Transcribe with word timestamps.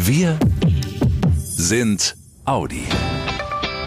Wir 0.00 0.38
sind 1.34 2.16
Audi. 2.44 2.86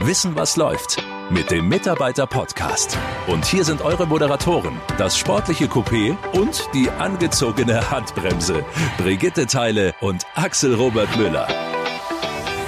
Wissen, 0.01 0.35
was 0.35 0.57
läuft 0.57 1.01
mit 1.29 1.49
dem 1.49 1.69
Mitarbeiter-Podcast. 1.69 2.97
Und 3.27 3.45
hier 3.45 3.63
sind 3.63 3.81
eure 3.81 4.05
Moderatoren, 4.05 4.73
das 4.97 5.17
sportliche 5.17 5.67
Coupé 5.67 6.17
und 6.33 6.67
die 6.73 6.89
angezogene 6.89 7.89
Handbremse. 7.89 8.65
Brigitte 8.97 9.47
Teile 9.47 9.95
und 10.01 10.25
Axel 10.35 10.75
Robert 10.75 11.15
Müller. 11.15 11.47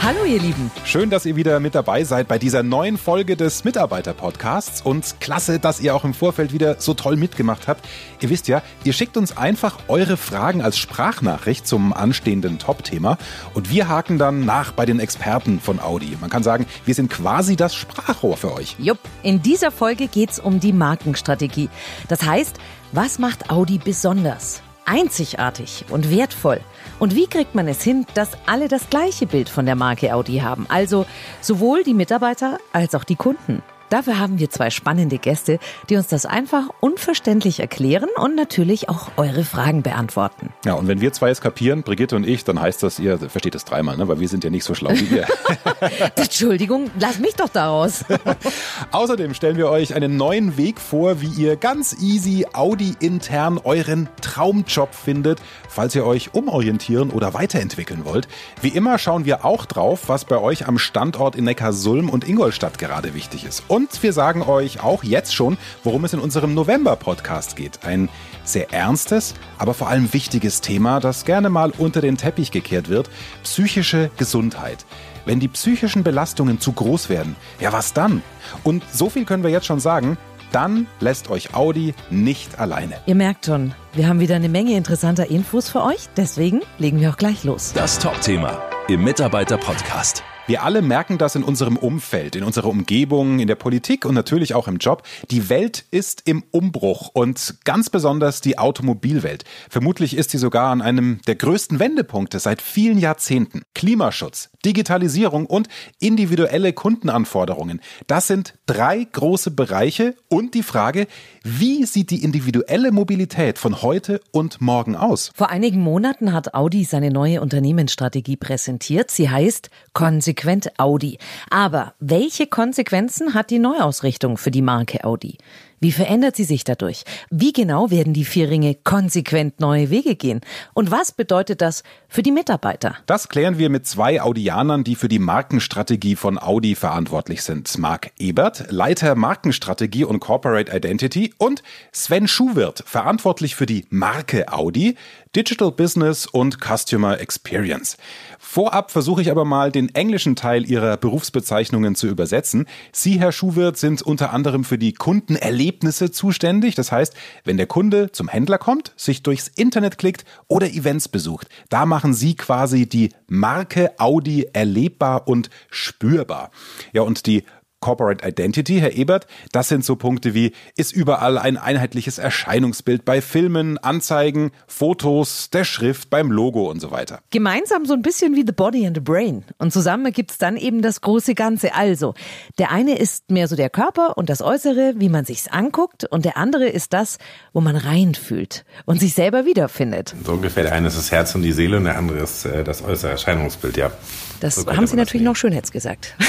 Hallo 0.05 0.25
ihr 0.25 0.41
Lieben. 0.41 0.70
Schön, 0.83 1.09
dass 1.09 1.25
ihr 1.25 1.38
wieder 1.38 1.61
mit 1.61 1.75
dabei 1.75 2.03
seid 2.03 2.27
bei 2.27 2.38
dieser 2.38 2.61
neuen 2.61 2.97
Folge 2.97 3.38
des 3.38 3.63
Mitarbeiter-Podcasts 3.63 4.81
und 4.81 5.21
klasse, 5.21 5.59
dass 5.59 5.79
ihr 5.79 5.95
auch 5.95 6.03
im 6.03 6.13
Vorfeld 6.13 6.52
wieder 6.52 6.81
so 6.81 6.93
toll 6.93 7.15
mitgemacht 7.15 7.70
habt. 7.70 7.88
Ihr 8.20 8.29
wisst 8.29 8.49
ja, 8.49 8.61
ihr 8.84 8.91
schickt 8.91 9.16
uns 9.16 9.38
einfach 9.38 9.79
eure 9.88 10.17
Fragen 10.17 10.61
als 10.61 10.77
Sprachnachricht 10.77 11.66
zum 11.66 11.93
anstehenden 11.93 12.59
Top-Thema 12.59 13.17
und 13.53 13.70
wir 13.70 13.88
haken 13.88 14.17
dann 14.17 14.43
nach 14.43 14.73
bei 14.73 14.85
den 14.85 14.99
Experten 14.99 15.62
von 15.62 15.79
Audi. 15.79 16.17
Man 16.20 16.29
kann 16.29 16.43
sagen, 16.43 16.65
wir 16.84 16.95
sind 16.95 17.09
quasi 17.09 17.55
das 17.55 17.73
Sprachrohr 17.73 18.35
für 18.35 18.54
euch. 18.54 18.76
Jupp, 18.79 18.99
in 19.21 19.41
dieser 19.41 19.71
Folge 19.71 20.07
geht's 20.07 20.38
um 20.38 20.59
die 20.59 20.73
Markenstrategie. 20.73 21.70
Das 22.09 22.23
heißt, 22.23 22.57
was 22.91 23.20
macht 23.20 23.49
Audi 23.49 23.77
besonders? 23.77 24.62
Einzigartig 24.85 25.85
und 25.89 26.09
wertvoll? 26.09 26.59
Und 26.99 27.15
wie 27.15 27.27
kriegt 27.27 27.55
man 27.55 27.67
es 27.67 27.81
hin, 27.81 28.05
dass 28.13 28.37
alle 28.45 28.67
das 28.67 28.89
gleiche 28.89 29.25
Bild 29.25 29.49
von 29.49 29.65
der 29.65 29.75
Marke 29.75 30.13
Audi 30.13 30.39
haben? 30.39 30.65
Also 30.69 31.05
sowohl 31.41 31.83
die 31.83 31.93
Mitarbeiter 31.93 32.59
als 32.71 32.95
auch 32.95 33.03
die 33.03 33.15
Kunden. 33.15 33.61
Dafür 33.93 34.17
haben 34.17 34.39
wir 34.39 34.49
zwei 34.49 34.71
spannende 34.71 35.20
Gäste, 35.20 35.59
die 35.88 35.97
uns 35.97 36.07
das 36.07 36.25
einfach 36.25 36.70
unverständlich 36.79 37.59
erklären 37.59 38.09
und 38.15 38.34
natürlich 38.34 38.89
auch 38.89 39.11
eure 39.17 39.43
Fragen 39.43 39.84
beantworten. 39.84 40.49
Ja, 40.65 40.73
und 40.73 40.88
wenn 40.88 40.99
wir 40.99 41.13
zwei 41.13 41.29
es 41.29 41.41
kapieren, 41.41 41.84
Brigitte 41.84 42.15
und 42.15 42.27
ich, 42.27 42.43
dann 42.43 42.59
heißt 42.59 42.81
das, 42.81 42.98
ihr 42.98 43.20
versteht 43.20 43.53
es 43.53 43.65
dreimal, 43.65 43.95
ne? 43.95 44.07
weil 44.07 44.20
wir 44.20 44.27
sind 44.27 44.43
ja 44.43 44.49
nicht 44.49 44.63
so 44.63 44.73
schlau 44.73 44.89
wie 44.93 45.11
wir. 45.11 45.27
Entschuldigung, 46.15 46.90
lass 46.99 47.20
mich 47.20 47.35
doch 47.35 47.49
daraus. 47.49 48.03
Außerdem 48.91 49.35
stellen 49.35 49.57
wir 49.57 49.70
euch 49.70 49.93
einen 49.93 50.18
neuen 50.18 50.57
Weg 50.57 50.81
vor, 50.81 51.21
wie 51.21 51.27
ihr 51.27 51.55
ganz 51.55 51.96
easy 52.01 52.48
Audi 52.51 52.96
intern 52.99 53.59
euren 53.63 54.09
Traumjob 54.21 54.96
findet, 54.96 55.40
falls 55.70 55.93
ihr 55.93 56.07
euch 56.07 56.34
umorientieren 56.34 57.12
oder 57.12 57.35
weiterentwickeln 57.35 58.05
wollt. 58.05 58.27
Wie 58.59 58.70
immer 58.70 58.98
schauen 58.98 59.25
wir 59.25 59.46
auch 59.46 59.68
drauf, 59.68 60.05
was 60.07 60.25
bei 60.25 60.40
euch 60.40 60.68
am 60.68 60.79
Standort 60.79 61.35
in 61.35 61.43
Neckarsulm 61.43 62.09
und 62.09 62.27
Ingolstadt 62.27 62.79
gerade 62.79 63.13
wichtig 63.13 63.46
ist. 63.46 63.63
Und 63.68 63.82
und 63.84 64.01
wir 64.01 64.13
sagen 64.13 64.41
euch 64.44 64.81
auch 64.81 65.03
jetzt 65.03 65.35
schon, 65.35 65.57
worum 65.84 66.06
es 66.06 66.13
in 66.13 66.19
unserem 66.19 66.53
November-Podcast 66.53 67.57
geht. 67.57 67.84
Ein 67.84 68.07
sehr 68.45 68.72
ernstes, 68.72 69.34
aber 69.57 69.73
vor 69.73 69.90
allem 69.90 70.13
wichtiges 70.13 70.62
Thema, 70.62 71.01
das 71.01 71.25
gerne 71.25 71.50
mal 71.50 71.72
unter 71.78 72.00
den 72.00 72.16
Teppich 72.17 72.51
gekehrt 72.51 72.88
wird. 72.88 73.09
Psychische 73.44 74.09
Gesundheit. 74.16 74.85
Wenn 75.25 75.41
die 75.41 75.50
psychischen 75.50 76.03
Belastungen 76.03 76.62
zu 76.62 76.72
groß 76.72 77.09
werden, 77.09 77.35
ja 77.59 77.73
was 77.73 77.94
dann? 77.94 78.22
Und 78.63 78.84
so 78.90 79.09
viel 79.09 79.25
können 79.25 79.44
wir 79.44 79.51
jetzt 79.51 79.66
schon 79.66 79.81
sagen, 79.81 80.18
dann 80.53 80.88
lässt 81.01 81.29
euch 81.29 81.53
Audi 81.53 81.94
nicht 82.09 82.59
alleine. 82.59 82.95
Ihr 83.06 83.16
merkt 83.16 83.47
schon, 83.47 83.73
wir 83.94 84.07
haben 84.07 84.22
wieder 84.22 84.35
eine 84.35 84.50
Menge 84.50 84.78
interessanter 84.78 85.29
Infos 85.29 85.68
für 85.68 85.84
euch, 85.84 86.07
deswegen 86.16 86.62
legen 86.78 87.01
wir 87.01 87.09
auch 87.09 87.18
gleich 87.18 87.44
los. 87.44 87.73
Das 87.73 88.00
Top-Thema 88.00 88.62
im 88.88 89.03
Mitarbeiter-Podcast. 89.03 90.23
Wir 90.46 90.63
alle 90.63 90.81
merken 90.81 91.18
das 91.18 91.36
in 91.36 91.44
unserem 91.44 91.78
Umfeld, 91.78 92.36
in 92.36 92.44
unserer 92.44 92.68
Umgebung, 92.68 93.40
in 93.40 93.47
der 93.47 93.56
Politik 93.56 94.03
und 94.03 94.13
natürlich 94.13 94.53
auch 94.53 94.68
im 94.68 94.75
Job. 94.75 95.03
Die 95.31 95.47
Welt 95.47 95.86
ist 95.90 96.24
im 96.25 96.44
Umbruch 96.52 97.12
und 97.13 97.56
ganz 97.63 97.90
besonders 97.90 98.41
die 98.41 98.58
Automobilwelt. 98.58 99.46
Vermutlich 99.69 100.18
ist 100.18 100.31
sie 100.31 100.38
sogar 100.38 100.69
an 100.69 100.81
einem 100.81 101.22
der 101.28 101.36
größten 101.36 101.80
Wendepunkte 101.80 102.40
seit 102.40 102.62
vielen 102.62 102.97
Jahrzehnten. 102.97 103.62
Klimaschutz, 103.74 104.50
Digitalisierung 104.66 105.46
und 105.46 105.69
individuelle 106.00 106.74
Kundenanforderungen. 106.74 107.80
Das 108.08 108.28
sind 108.28 108.56
drei 108.66 109.02
große 109.02 109.52
Bereiche 109.52 110.14
und 110.28 110.56
die 110.56 110.64
Frage, 110.64 111.08
wie 111.46 111.86
sieht 111.86 112.12
die 112.12 112.22
individuelle 112.22 112.92
Mobilität 112.92 113.58
von 113.58 113.82
heute 113.82 114.20
und 114.32 114.59
morgen 114.59 114.98
aus? 114.98 115.32
Vor 115.36 115.50
einigen 115.50 115.80
Monaten 115.80 116.34
hat 116.34 116.53
Audi 116.53 116.84
seine 116.84 117.12
neue 117.12 117.40
Unternehmensstrategie 117.40 118.36
präsentiert. 118.36 119.09
Sie 119.09 119.30
heißt 119.30 119.70
Konsequenz 119.94 120.33
konsequent 120.34 120.80
Audi. 120.80 121.18
Aber 121.50 121.94
welche 122.00 122.48
Konsequenzen 122.48 123.34
hat 123.34 123.50
die 123.50 123.60
Neuausrichtung 123.60 124.38
für 124.38 124.52
die 124.52 124.62
Marke 124.62 125.04
Audi? 125.04 125.38
Wie 125.80 125.92
verändert 125.92 126.38
sie 126.38 126.46
sich 126.46 126.64
dadurch? 126.64 127.04
Wie 127.30 127.52
genau 127.52 127.92
werden 127.92 128.14
die 128.14 128.24
vier 128.24 128.50
Ringe 128.50 128.74
konsequent 128.86 129.60
neue 129.60 129.90
Wege 129.90 130.16
gehen? 130.16 130.40
Und 130.74 130.92
was 130.92 131.12
bedeutet 131.12 131.60
das 131.60 131.84
für 132.08 132.24
die 132.24 132.32
Mitarbeiter? 132.32 132.96
Das 133.06 133.28
klären 133.28 133.58
wir 133.58 133.70
mit 133.70 133.86
zwei 133.86 134.22
Audianern, 134.22 134.86
die 134.86 134.96
für 134.96 135.10
die 135.10 135.20
Markenstrategie 135.20 136.16
von 136.16 136.42
Audi 136.42 136.76
verantwortlich 136.76 137.44
sind. 137.44 137.78
Marc 137.78 138.12
Ebert, 138.18 138.72
Leiter 138.72 139.16
Markenstrategie 139.16 140.06
und 140.06 140.22
Corporate 140.22 140.74
Identity 140.74 141.34
und 141.38 141.64
Sven 141.92 142.30
Schuwirt, 142.30 142.82
verantwortlich 142.86 143.56
für 143.56 143.66
die 143.66 143.86
Marke 143.90 144.54
Audi, 144.54 144.96
Digital 145.36 145.72
Business 145.72 146.28
und 146.28 146.60
Customer 146.62 147.20
Experience. 147.20 147.98
Vorab 148.38 148.92
versuche 148.92 149.24
ich 149.24 149.32
aber 149.32 149.46
mal 149.46 149.72
den 149.72 149.94
englischen 149.96 150.36
Teil 150.36 150.70
Ihrer 150.70 150.96
Berufsbezeichnungen 150.96 151.96
zu 151.96 152.08
übersetzen. 152.08 152.68
Sie, 152.92 153.20
Herr 153.20 153.32
Schuwirt, 153.32 153.78
sind 153.78 154.04
unter 154.04 154.32
anderem 154.32 154.64
für 154.64 154.78
die 154.78 154.94
Kundenerlebnisse 154.94 156.12
zuständig. 156.12 156.76
Das 156.76 156.92
heißt, 156.92 157.16
wenn 157.46 157.58
der 157.58 157.66
Kunde 157.66 158.12
zum 158.12 158.28
Händler 158.28 158.60
kommt, 158.60 158.94
sich 158.96 159.24
durchs 159.24 159.48
Internet 159.48 159.98
klickt 159.98 160.24
oder 160.48 160.68
Events 160.68 161.08
besucht, 161.08 161.48
da 161.70 161.88
machen 161.88 162.14
Sie 162.14 162.36
quasi 162.36 162.88
die 162.88 163.10
Marke 163.28 164.00
Audi 164.00 164.50
erlebbar 164.54 165.28
und 165.28 165.50
spürbar. 165.72 166.52
Ja, 166.92 167.02
und 167.02 167.26
die 167.26 167.44
Corporate 167.84 168.26
Identity, 168.26 168.80
Herr 168.80 168.94
Ebert, 168.94 169.28
das 169.52 169.68
sind 169.68 169.84
so 169.84 169.98
Punkte 169.98 170.34
wie, 170.34 170.54
ist 170.78 170.94
überall 170.94 171.38
ein 171.38 171.58
einheitliches 171.58 172.18
Erscheinungsbild 172.18 173.04
bei 173.04 173.22
Filmen, 173.22 173.78
Anzeigen, 173.78 174.52
Fotos, 174.68 175.50
der 175.50 175.66
Schrift, 175.66 176.10
beim 176.10 176.32
Logo 176.32 176.72
und 176.72 176.80
so 176.80 176.92
weiter. 176.92 177.20
Gemeinsam 177.32 177.86
so 177.86 177.94
ein 177.94 178.02
bisschen 178.02 178.38
wie 178.38 178.46
The 178.48 178.54
Body 178.54 178.88
and 178.88 178.96
the 178.96 179.02
Brain. 179.02 179.44
Und 179.58 179.74
zusammen 179.74 180.14
gibt's 180.14 180.38
dann 180.38 180.56
eben 180.56 180.82
das 180.82 181.02
große 181.02 181.36
Ganze. 181.36 181.76
Also, 181.76 182.14
der 182.58 182.72
eine 182.72 182.98
ist 182.98 183.30
mehr 183.32 183.50
so 183.50 183.58
der 183.58 183.70
Körper 183.70 184.18
und 184.18 184.30
das 184.30 184.42
Äußere, 184.42 184.94
wie 184.96 185.10
man 185.10 185.26
sich's 185.26 185.50
anguckt, 185.50 186.06
und 186.06 186.24
der 186.24 186.38
andere 186.38 186.70
ist 186.70 186.94
das, 186.94 187.18
wo 187.52 187.60
man 187.60 187.76
reinfühlt 187.76 188.64
und 188.86 189.02
sich 189.02 189.14
selber 189.14 189.46
wiederfindet. 189.46 190.16
So 190.26 190.32
ungefähr, 190.32 190.64
der 190.64 190.72
eine 190.72 190.88
ist 190.88 190.98
das 190.98 191.12
Herz 191.12 191.36
und 191.36 191.42
die 191.42 191.52
Seele 191.52 191.76
und 191.76 191.84
der 191.84 191.98
andere 191.98 192.20
ist 192.20 192.46
äh, 192.46 192.64
das 192.64 192.82
äußere 192.82 193.12
Erscheinungsbild, 193.12 193.76
ja. 193.76 193.92
Das 194.40 194.56
so 194.56 194.66
haben 194.74 194.88
Sie 194.88 194.96
natürlich 194.96 195.26
noch 195.26 195.36
schön 195.36 195.52
jetzt 195.52 195.74
gesagt. 195.74 196.16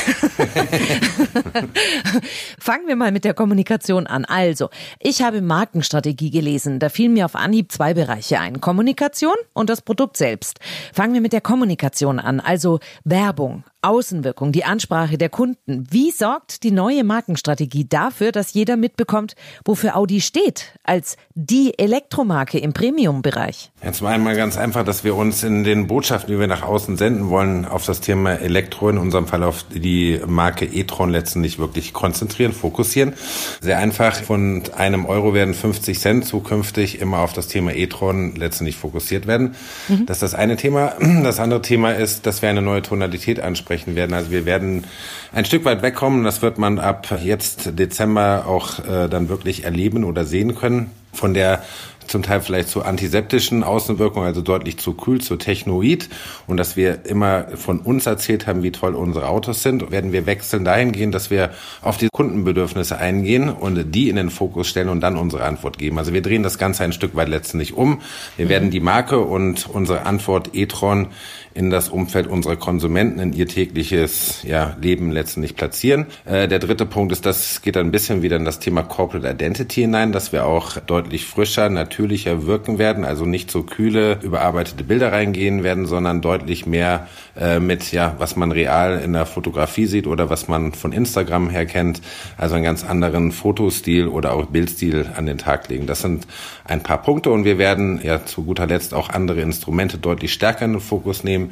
Fangen 2.58 2.86
wir 2.86 2.96
mal 2.96 3.12
mit 3.12 3.24
der 3.24 3.34
Kommunikation 3.34 4.06
an. 4.06 4.24
Also, 4.24 4.70
ich 4.98 5.22
habe 5.22 5.40
Markenstrategie 5.40 6.30
gelesen. 6.30 6.78
Da 6.78 6.88
fielen 6.88 7.12
mir 7.12 7.24
auf 7.24 7.34
Anhieb 7.34 7.70
zwei 7.72 7.94
Bereiche 7.94 8.40
ein. 8.40 8.60
Kommunikation 8.60 9.34
und 9.52 9.70
das 9.70 9.82
Produkt 9.82 10.16
selbst. 10.16 10.58
Fangen 10.92 11.14
wir 11.14 11.20
mit 11.20 11.32
der 11.32 11.40
Kommunikation 11.40 12.18
an. 12.18 12.40
Also 12.40 12.80
Werbung, 13.04 13.64
Außenwirkung, 13.84 14.50
die 14.50 14.64
Ansprache 14.64 15.18
der 15.18 15.28
Kunden. 15.28 15.86
Wie 15.90 16.10
sorgt 16.10 16.62
die 16.62 16.70
neue 16.70 17.04
Markenstrategie 17.04 17.86
dafür, 17.86 18.32
dass 18.32 18.54
jeder 18.54 18.76
mitbekommt, 18.76 19.36
wofür 19.64 19.96
Audi 19.96 20.22
steht, 20.22 20.72
als 20.82 21.16
die 21.34 21.78
Elektromarke 21.78 22.58
im 22.58 22.72
Premium-Bereich? 22.72 23.70
Jetzt 23.84 24.00
mal 24.00 24.14
einmal 24.14 24.36
ganz 24.36 24.56
einfach, 24.56 24.84
dass 24.84 25.04
wir 25.04 25.14
uns 25.14 25.42
in 25.42 25.64
den 25.64 25.86
Botschaften, 25.86 26.32
die 26.32 26.40
wir 26.40 26.46
nach 26.46 26.62
außen 26.62 26.96
senden 26.96 27.28
wollen, 27.28 27.66
auf 27.66 27.84
das 27.84 28.00
Thema 28.00 28.32
Elektro, 28.32 28.88
in 28.88 28.96
unserem 28.96 29.26
Fall 29.26 29.42
auf 29.42 29.64
die 29.64 30.18
Marke 30.26 30.64
e-tron 30.64 31.10
letztendlich 31.10 31.58
wirklich 31.58 31.92
konzentrieren, 31.92 32.52
fokussieren. 32.52 33.12
Sehr 33.60 33.78
einfach, 33.78 34.16
von 34.16 34.62
einem 34.74 35.04
Euro 35.04 35.34
werden 35.34 35.52
50 35.52 36.00
Cent 36.00 36.24
zukünftig 36.24 37.00
immer 37.00 37.18
auf 37.18 37.34
das 37.34 37.48
Thema 37.48 37.74
e-tron 37.74 38.34
letztendlich 38.34 38.76
fokussiert 38.76 39.26
werden. 39.26 39.54
Mhm. 39.88 40.06
Das 40.06 40.16
ist 40.16 40.22
das 40.22 40.34
eine 40.34 40.56
Thema. 40.56 40.94
Das 41.22 41.38
andere 41.38 41.62
Thema 41.62 41.92
ist, 41.92 42.26
dass 42.26 42.42
wir 42.42 42.48
eine 42.48 42.62
neue 42.62 42.82
Tonalität 42.82 43.40
ansprechen 43.40 43.73
sprechen 43.74 43.96
werden. 43.96 44.14
Also 44.14 44.30
wir 44.30 44.46
werden 44.46 44.84
ein 45.32 45.44
Stück 45.44 45.64
weit 45.64 45.82
wegkommen. 45.82 46.24
Das 46.24 46.42
wird 46.42 46.58
man 46.58 46.78
ab 46.78 47.18
jetzt 47.22 47.78
Dezember 47.78 48.44
auch 48.46 48.78
äh, 48.78 49.08
dann 49.08 49.28
wirklich 49.28 49.64
erleben 49.64 50.04
oder 50.04 50.24
sehen 50.24 50.54
können 50.54 50.90
von 51.12 51.34
der 51.34 51.62
zum 52.06 52.22
Teil 52.22 52.40
vielleicht 52.42 52.68
zu 52.68 52.82
antiseptischen 52.82 53.64
Außenwirkungen, 53.64 54.26
also 54.26 54.42
deutlich 54.42 54.78
zu 54.78 54.92
kühl, 54.92 55.20
zu 55.20 55.36
technoid 55.36 56.08
und 56.46 56.58
dass 56.58 56.76
wir 56.76 57.06
immer 57.06 57.46
von 57.56 57.80
uns 57.80 58.04
erzählt 58.04 58.46
haben, 58.46 58.62
wie 58.62 58.72
toll 58.72 58.94
unsere 58.94 59.28
Autos 59.28 59.62
sind, 59.62 59.90
werden 59.90 60.12
wir 60.12 60.26
wechseln 60.26 60.64
dahingehend, 60.64 61.14
dass 61.14 61.30
wir 61.30 61.50
auf 61.82 61.96
die 61.96 62.08
Kundenbedürfnisse 62.12 62.98
eingehen 62.98 63.48
und 63.48 63.94
die 63.94 64.08
in 64.08 64.16
den 64.16 64.30
Fokus 64.30 64.68
stellen 64.68 64.88
und 64.88 65.00
dann 65.00 65.16
unsere 65.16 65.44
Antwort 65.44 65.78
geben. 65.78 65.98
Also 65.98 66.12
wir 66.12 66.22
drehen 66.22 66.42
das 66.42 66.58
Ganze 66.58 66.84
ein 66.84 66.92
Stück 66.92 67.14
weit 67.16 67.28
letztendlich 67.28 67.74
um. 67.74 68.00
Wir 68.36 68.48
werden 68.48 68.70
die 68.70 68.80
Marke 68.80 69.20
und 69.20 69.68
unsere 69.68 70.04
Antwort 70.04 70.50
e-tron 70.54 71.08
in 71.54 71.70
das 71.70 71.88
Umfeld 71.88 72.26
unserer 72.26 72.56
Konsumenten, 72.56 73.20
in 73.20 73.32
ihr 73.32 73.46
tägliches 73.46 74.42
ja, 74.42 74.76
Leben 74.80 75.10
letztendlich 75.10 75.56
platzieren. 75.56 76.06
Äh, 76.24 76.48
der 76.48 76.58
dritte 76.58 76.86
Punkt 76.86 77.12
ist, 77.12 77.26
das 77.26 77.62
geht 77.62 77.76
ein 77.76 77.90
bisschen 77.90 78.22
wieder 78.22 78.36
in 78.36 78.44
das 78.44 78.58
Thema 78.58 78.82
Corporate 78.82 79.28
Identity 79.28 79.82
hinein, 79.82 80.12
dass 80.12 80.32
wir 80.32 80.46
auch 80.46 80.76
deutlich 80.78 81.26
frischer, 81.26 81.68
natürlich 81.68 81.94
natürlicher 81.94 82.46
wirken 82.46 82.78
werden, 82.78 83.04
also 83.04 83.24
nicht 83.24 83.50
so 83.50 83.62
kühle, 83.62 84.18
überarbeitete 84.20 84.84
Bilder 84.84 85.12
reingehen 85.12 85.62
werden, 85.62 85.86
sondern 85.86 86.20
deutlich 86.20 86.66
mehr 86.66 87.08
äh, 87.38 87.60
mit, 87.60 87.92
ja, 87.92 88.14
was 88.18 88.36
man 88.36 88.52
real 88.52 89.00
in 89.00 89.12
der 89.12 89.26
Fotografie 89.26 89.86
sieht 89.86 90.06
oder 90.06 90.28
was 90.28 90.48
man 90.48 90.72
von 90.72 90.92
Instagram 90.92 91.50
her 91.50 91.66
kennt, 91.66 92.00
also 92.36 92.56
einen 92.56 92.64
ganz 92.64 92.84
anderen 92.84 93.32
Fotostil 93.32 94.08
oder 94.08 94.32
auch 94.32 94.46
Bildstil 94.46 95.06
an 95.16 95.26
den 95.26 95.38
Tag 95.38 95.68
legen. 95.68 95.86
Das 95.86 96.02
sind 96.02 96.26
ein 96.64 96.82
paar 96.82 97.02
Punkte 97.02 97.30
und 97.30 97.44
wir 97.44 97.58
werden 97.58 98.00
ja 98.02 98.24
zu 98.24 98.44
guter 98.44 98.66
Letzt 98.66 98.94
auch 98.94 99.08
andere 99.10 99.40
Instrumente 99.40 99.98
deutlich 99.98 100.32
stärker 100.32 100.64
in 100.64 100.72
den 100.72 100.80
Fokus 100.80 101.24
nehmen. 101.24 101.43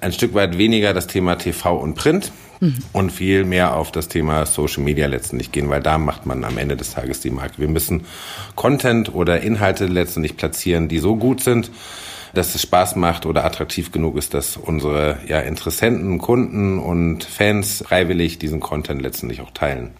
Ein 0.00 0.12
Stück 0.12 0.34
weit 0.34 0.58
weniger 0.58 0.92
das 0.92 1.06
Thema 1.06 1.36
TV 1.36 1.76
und 1.76 1.94
Print 1.94 2.32
und 2.92 3.10
viel 3.10 3.44
mehr 3.44 3.76
auf 3.76 3.92
das 3.92 4.08
Thema 4.08 4.46
Social 4.46 4.82
Media 4.82 5.06
letztendlich 5.06 5.52
gehen, 5.52 5.68
weil 5.68 5.82
da 5.82 5.98
macht 5.98 6.26
man 6.26 6.44
am 6.44 6.58
Ende 6.58 6.76
des 6.76 6.94
Tages 6.94 7.20
die 7.20 7.30
Marke. 7.30 7.58
Wir 7.58 7.68
müssen 7.68 8.04
Content 8.54 9.14
oder 9.14 9.40
Inhalte 9.40 9.86
letztendlich 9.86 10.36
platzieren, 10.36 10.88
die 10.88 10.98
so 10.98 11.16
gut 11.16 11.42
sind, 11.42 11.70
dass 12.32 12.54
es 12.54 12.62
Spaß 12.62 12.96
macht 12.96 13.26
oder 13.26 13.44
attraktiv 13.44 13.92
genug 13.92 14.16
ist, 14.16 14.34
dass 14.34 14.56
unsere 14.56 15.18
ja, 15.28 15.40
Interessenten, 15.40 16.18
Kunden 16.18 16.78
und 16.78 17.24
Fans 17.24 17.84
freiwillig 17.86 18.38
diesen 18.38 18.60
Content 18.60 19.02
letztendlich 19.02 19.40
auch 19.40 19.52
teilen. 19.52 19.90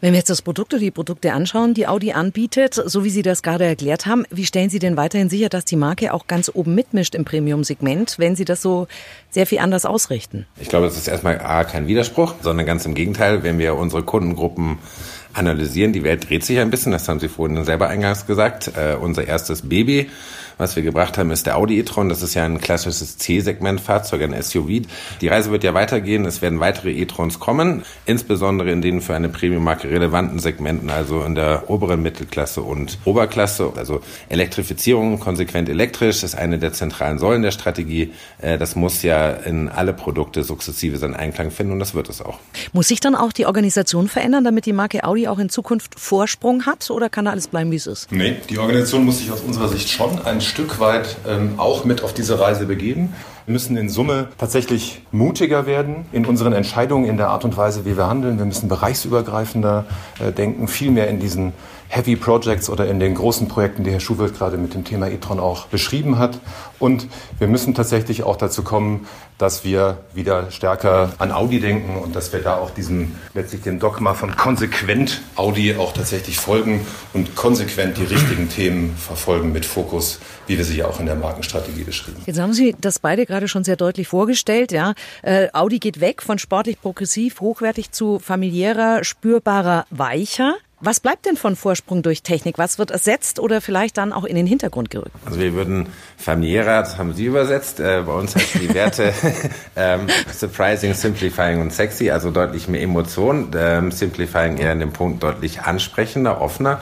Wenn 0.00 0.12
wir 0.12 0.18
jetzt 0.18 0.30
das 0.30 0.42
Produkt 0.42 0.74
oder 0.74 0.80
die 0.80 0.90
Produkte 0.90 1.32
anschauen, 1.32 1.74
die 1.74 1.86
Audi 1.86 2.12
anbietet, 2.12 2.74
so 2.74 3.04
wie 3.04 3.10
Sie 3.10 3.22
das 3.22 3.42
gerade 3.42 3.64
erklärt 3.64 4.06
haben, 4.06 4.24
wie 4.30 4.46
stellen 4.46 4.70
Sie 4.70 4.78
denn 4.78 4.96
weiterhin 4.96 5.28
sicher, 5.28 5.48
dass 5.48 5.64
die 5.64 5.76
Marke 5.76 6.12
auch 6.12 6.26
ganz 6.26 6.50
oben 6.52 6.74
mitmischt 6.74 7.14
im 7.14 7.24
Premium-Segment, 7.24 8.18
wenn 8.18 8.36
Sie 8.36 8.44
das 8.44 8.62
so 8.62 8.86
sehr 9.30 9.46
viel 9.46 9.58
anders 9.58 9.84
ausrichten? 9.84 10.46
Ich 10.60 10.68
glaube, 10.68 10.86
das 10.86 10.96
ist 10.96 11.08
erstmal 11.08 11.40
A, 11.40 11.64
kein 11.64 11.86
Widerspruch, 11.86 12.34
sondern 12.42 12.66
ganz 12.66 12.84
im 12.86 12.94
Gegenteil, 12.94 13.42
wenn 13.42 13.58
wir 13.58 13.76
unsere 13.76 14.02
Kundengruppen 14.02 14.78
analysieren, 15.34 15.92
die 15.92 16.04
Welt 16.04 16.28
dreht 16.28 16.44
sich 16.44 16.58
ein 16.58 16.70
bisschen, 16.70 16.92
das 16.92 17.08
haben 17.08 17.20
Sie 17.20 17.28
vorhin 17.28 17.64
selber 17.64 17.88
eingangs 17.88 18.26
gesagt, 18.26 18.72
äh, 18.76 18.94
unser 18.94 19.26
erstes 19.26 19.68
Baby 19.68 20.10
was 20.58 20.76
wir 20.76 20.82
gebracht 20.82 21.18
haben, 21.18 21.30
ist 21.30 21.46
der 21.46 21.56
Audi 21.56 21.78
e-tron. 21.78 22.08
Das 22.08 22.22
ist 22.22 22.34
ja 22.34 22.44
ein 22.44 22.60
klassisches 22.60 23.18
C-Segment-Fahrzeug, 23.18 24.22
ein 24.22 24.40
SUV. 24.42 24.86
Die 25.20 25.28
Reise 25.28 25.50
wird 25.50 25.64
ja 25.64 25.74
weitergehen. 25.74 26.24
Es 26.24 26.42
werden 26.42 26.60
weitere 26.60 26.92
e-trons 26.92 27.38
kommen, 27.40 27.82
insbesondere 28.06 28.70
in 28.70 28.82
den 28.82 29.00
für 29.00 29.14
eine 29.14 29.28
Premium-Marke 29.28 29.90
relevanten 29.90 30.38
Segmenten, 30.38 30.90
also 30.90 31.22
in 31.22 31.34
der 31.34 31.70
oberen 31.70 32.02
Mittelklasse 32.02 32.62
und 32.62 32.98
Oberklasse. 33.04 33.72
Also 33.76 34.02
Elektrifizierung, 34.28 35.20
konsequent 35.20 35.68
elektrisch, 35.68 36.22
ist 36.22 36.34
eine 36.34 36.58
der 36.58 36.72
zentralen 36.72 37.18
Säulen 37.18 37.42
der 37.42 37.50
Strategie. 37.50 38.12
Äh, 38.38 38.58
das 38.58 38.76
muss 38.76 39.02
ja 39.02 39.30
in 39.30 39.68
alle 39.68 39.92
Produkte 39.92 40.44
sukzessive 40.44 40.98
seinen 40.98 41.14
Einklang 41.14 41.50
finden 41.50 41.72
und 41.72 41.78
das 41.78 41.94
wird 41.94 42.08
es 42.08 42.20
auch. 42.20 42.38
Muss 42.72 42.88
sich 42.88 43.00
dann 43.00 43.14
auch 43.14 43.32
die 43.32 43.46
Organisation 43.46 44.08
verändern, 44.08 44.44
damit 44.44 44.66
die 44.66 44.72
Marke 44.72 45.04
Audi 45.04 45.28
auch 45.28 45.38
in 45.38 45.48
Zukunft 45.48 45.98
Vorsprung 45.98 46.66
hat 46.66 46.90
oder 46.90 47.08
kann 47.08 47.24
da 47.24 47.30
alles 47.30 47.48
bleiben, 47.48 47.70
wie 47.70 47.76
es 47.76 47.86
ist? 47.86 48.12
Nee, 48.12 48.36
die 48.50 48.58
Organisation 48.58 49.04
muss 49.04 49.18
sich 49.18 49.30
aus 49.30 49.40
unserer 49.40 49.68
Sicht 49.68 49.88
schon 49.88 50.20
ein 50.24 50.40
Stück 50.42 50.80
weit 50.80 51.16
ähm, 51.26 51.54
auch 51.58 51.84
mit 51.84 52.02
auf 52.02 52.12
diese 52.12 52.38
Reise 52.38 52.66
begeben. 52.66 53.14
Wir 53.46 53.52
müssen 53.52 53.76
in 53.76 53.88
Summe 53.88 54.28
tatsächlich 54.38 55.02
mutiger 55.10 55.66
werden 55.66 56.04
in 56.12 56.26
unseren 56.26 56.52
Entscheidungen, 56.52 57.06
in 57.06 57.16
der 57.16 57.28
Art 57.28 57.44
und 57.44 57.56
Weise, 57.56 57.84
wie 57.84 57.96
wir 57.96 58.06
handeln. 58.06 58.38
Wir 58.38 58.44
müssen 58.44 58.68
bereichsübergreifender 58.68 59.84
äh, 60.20 60.30
denken, 60.30 60.68
viel 60.68 60.90
mehr 60.90 61.08
in 61.08 61.18
diesen 61.18 61.52
Heavy 61.92 62.16
Projects 62.16 62.70
oder 62.70 62.86
in 62.86 63.00
den 63.00 63.14
großen 63.14 63.48
Projekten, 63.48 63.84
die 63.84 63.90
Herr 63.90 64.00
Schuwirt 64.00 64.34
gerade 64.34 64.56
mit 64.56 64.72
dem 64.72 64.82
Thema 64.82 65.08
e-tron 65.08 65.38
auch 65.38 65.66
beschrieben 65.66 66.18
hat. 66.18 66.40
Und 66.78 67.06
wir 67.38 67.48
müssen 67.48 67.74
tatsächlich 67.74 68.22
auch 68.22 68.36
dazu 68.36 68.62
kommen, 68.62 69.06
dass 69.36 69.62
wir 69.62 69.98
wieder 70.14 70.50
stärker 70.50 71.12
an 71.18 71.32
Audi 71.32 71.60
denken 71.60 71.98
und 71.98 72.16
dass 72.16 72.32
wir 72.32 72.40
da 72.40 72.56
auch 72.56 72.70
diesem 72.70 73.12
letztlich 73.34 73.60
dem 73.60 73.78
Dogma 73.78 74.14
von 74.14 74.34
konsequent 74.36 75.20
Audi 75.36 75.76
auch 75.76 75.92
tatsächlich 75.92 76.38
folgen 76.38 76.80
und 77.12 77.36
konsequent 77.36 77.98
die 77.98 78.04
richtigen 78.04 78.48
Themen 78.48 78.96
verfolgen 78.96 79.52
mit 79.52 79.66
Fokus, 79.66 80.18
wie 80.46 80.56
wir 80.56 80.64
sie 80.64 80.78
ja 80.78 80.86
auch 80.86 80.98
in 80.98 81.04
der 81.04 81.16
Markenstrategie 81.16 81.84
beschrieben. 81.84 82.22
Jetzt 82.24 82.40
haben 82.40 82.54
Sie 82.54 82.74
das 82.80 83.00
beide 83.00 83.26
gerade 83.26 83.48
schon 83.48 83.64
sehr 83.64 83.76
deutlich 83.76 84.08
vorgestellt. 84.08 84.72
Ja, 84.72 84.94
äh, 85.20 85.48
Audi 85.52 85.78
geht 85.78 86.00
weg 86.00 86.22
von 86.22 86.38
sportlich 86.38 86.80
progressiv, 86.80 87.42
hochwertig 87.42 87.92
zu 87.92 88.18
familiärer, 88.18 89.04
spürbarer, 89.04 89.84
weicher. 89.90 90.54
Was 90.84 90.98
bleibt 90.98 91.26
denn 91.26 91.36
von 91.36 91.54
Vorsprung 91.54 92.02
durch 92.02 92.24
Technik? 92.24 92.58
Was 92.58 92.76
wird 92.76 92.90
ersetzt 92.90 93.38
oder 93.38 93.60
vielleicht 93.60 93.98
dann 93.98 94.12
auch 94.12 94.24
in 94.24 94.34
den 94.34 94.48
Hintergrund 94.48 94.90
gerückt? 94.90 95.14
Also 95.24 95.38
wir 95.38 95.54
würden 95.54 95.86
familiärer, 96.16 96.80
das 96.80 96.98
haben 96.98 97.14
Sie 97.14 97.26
übersetzt, 97.26 97.78
äh, 97.78 98.02
bei 98.04 98.12
uns 98.12 98.34
heißt 98.34 98.56
die 98.56 98.74
Werte 98.74 99.12
ähm, 99.76 100.08
surprising, 100.36 100.94
simplifying 100.94 101.60
und 101.60 101.72
sexy, 101.72 102.10
also 102.10 102.32
deutlich 102.32 102.66
mehr 102.66 102.82
Emotion, 102.82 103.52
ähm, 103.56 103.92
simplifying 103.92 104.56
eher 104.56 104.72
in 104.72 104.80
dem 104.80 104.92
Punkt 104.92 105.22
deutlich 105.22 105.60
ansprechender, 105.60 106.40
offener 106.40 106.80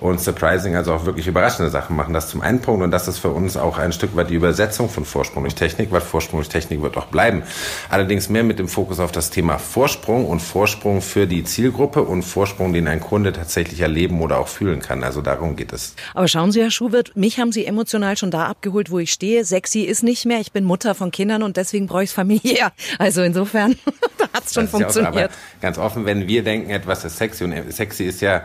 und 0.00 0.20
surprising, 0.20 0.76
also 0.76 0.92
auch 0.92 1.04
wirklich 1.06 1.26
überraschende 1.26 1.70
Sachen 1.70 1.96
machen. 1.96 2.14
Das 2.14 2.28
zum 2.28 2.40
einen 2.40 2.60
Punkt 2.60 2.82
und 2.82 2.90
das 2.90 3.08
ist 3.08 3.18
für 3.18 3.30
uns 3.30 3.56
auch 3.56 3.78
ein 3.78 3.92
Stück 3.92 4.14
weit 4.14 4.30
die 4.30 4.34
Übersetzung 4.34 4.88
von 4.88 5.04
Vorsprung 5.04 5.42
durch 5.42 5.54
Technik, 5.54 5.90
weil 5.90 6.00
Vorsprung 6.00 6.40
durch 6.40 6.48
Technik 6.48 6.82
wird 6.82 6.96
auch 6.96 7.06
bleiben. 7.06 7.42
Allerdings 7.88 8.28
mehr 8.28 8.44
mit 8.44 8.58
dem 8.58 8.68
Fokus 8.68 9.00
auf 9.00 9.10
das 9.10 9.30
Thema 9.30 9.58
Vorsprung 9.58 10.26
und 10.26 10.40
Vorsprung 10.40 11.02
für 11.02 11.26
die 11.26 11.42
Zielgruppe 11.42 12.02
und 12.02 12.22
Vorsprung, 12.22 12.72
den 12.72 12.86
ein 12.86 13.00
Kunde 13.00 13.32
tatsächlich 13.32 13.80
erleben 13.80 14.20
oder 14.22 14.38
auch 14.38 14.48
fühlen 14.48 14.80
kann. 14.80 15.02
Also 15.02 15.20
darum 15.20 15.56
geht 15.56 15.72
es. 15.72 15.94
Aber 16.14 16.28
schauen 16.28 16.52
Sie, 16.52 16.62
Herr 16.62 16.70
Schuwirt, 16.70 17.16
mich 17.16 17.40
haben 17.40 17.50
Sie 17.50 17.66
emotional 17.66 18.16
schon 18.16 18.30
da 18.30 18.46
abgeholt, 18.46 18.90
wo 18.90 19.00
ich 19.00 19.12
stehe. 19.12 19.44
Sexy 19.44 19.80
ist 19.80 20.04
nicht 20.04 20.26
mehr. 20.26 20.40
Ich 20.40 20.52
bin 20.52 20.64
Mutter 20.64 20.94
von 20.94 21.10
Kindern 21.10 21.42
und 21.42 21.56
deswegen 21.56 21.86
brauche 21.86 22.04
ich 22.04 22.10
es 22.10 22.14
familiär. 22.14 22.72
Also 22.98 23.22
insofern 23.22 23.76
hat 24.32 24.44
es 24.46 24.54
schon 24.54 24.68
funktioniert. 24.68 25.14
Ja 25.16 25.26
auch, 25.26 25.60
ganz 25.60 25.78
offen, 25.78 26.04
wenn 26.04 26.28
wir 26.28 26.44
denken, 26.44 26.70
etwas 26.70 27.04
ist 27.04 27.18
sexy 27.18 27.44
und 27.44 27.72
sexy 27.72 28.04
ist 28.04 28.20
ja 28.20 28.42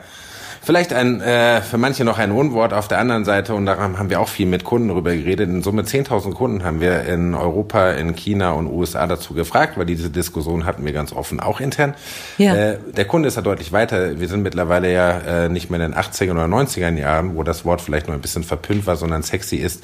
Vielleicht 0.66 0.94
ein, 0.94 1.20
äh, 1.20 1.62
für 1.62 1.78
manche 1.78 2.06
noch 2.06 2.18
ein 2.18 2.32
Unwort 2.32 2.74
auf 2.74 2.88
der 2.88 2.98
anderen 2.98 3.26
Seite 3.26 3.54
und 3.54 3.66
daran 3.66 4.00
haben 4.00 4.10
wir 4.10 4.22
auch 4.22 4.30
viel 4.30 4.46
mit 4.46 4.64
Kunden 4.64 4.88
darüber 4.88 5.14
geredet. 5.14 5.50
In 5.50 5.62
Summe 5.62 5.82
10.000 5.82 6.34
Kunden 6.34 6.64
haben 6.64 6.80
wir 6.80 7.04
in 7.04 7.36
Europa, 7.36 7.92
in 7.92 8.16
China 8.16 8.54
und 8.54 8.68
USA 8.68 9.06
dazu 9.06 9.34
gefragt, 9.34 9.78
weil 9.78 9.86
diese 9.86 10.10
Diskussion 10.10 10.66
hatten 10.66 10.86
wir 10.86 10.94
ganz 10.94 11.12
offen 11.12 11.42
auch 11.42 11.60
intern. 11.60 11.96
Ja. 12.38 12.56
Äh, 12.56 12.78
der 12.96 13.04
Kunde 13.04 13.28
ist 13.28 13.36
ja 13.36 13.42
deutlich 13.42 13.74
weiter. 13.74 14.22
Wir 14.22 14.30
sind 14.30 14.42
mittlerweile 14.42 14.90
ja 14.90 15.20
äh, 15.20 15.50
nicht 15.50 15.70
mehr 15.70 15.82
in 15.82 15.92
den 15.92 16.00
80er 16.00 16.32
oder 16.32 16.46
90er 16.46 16.98
Jahren, 16.98 17.36
wo 17.36 17.44
das 17.44 17.66
Wort 17.66 17.82
vielleicht 17.82 18.08
noch 18.08 18.14
ein 18.14 18.22
bisschen 18.22 18.46
verpünnt 18.46 18.88
war, 18.88 18.96
sondern 18.96 19.22
sexy 19.22 19.58
ist 19.58 19.84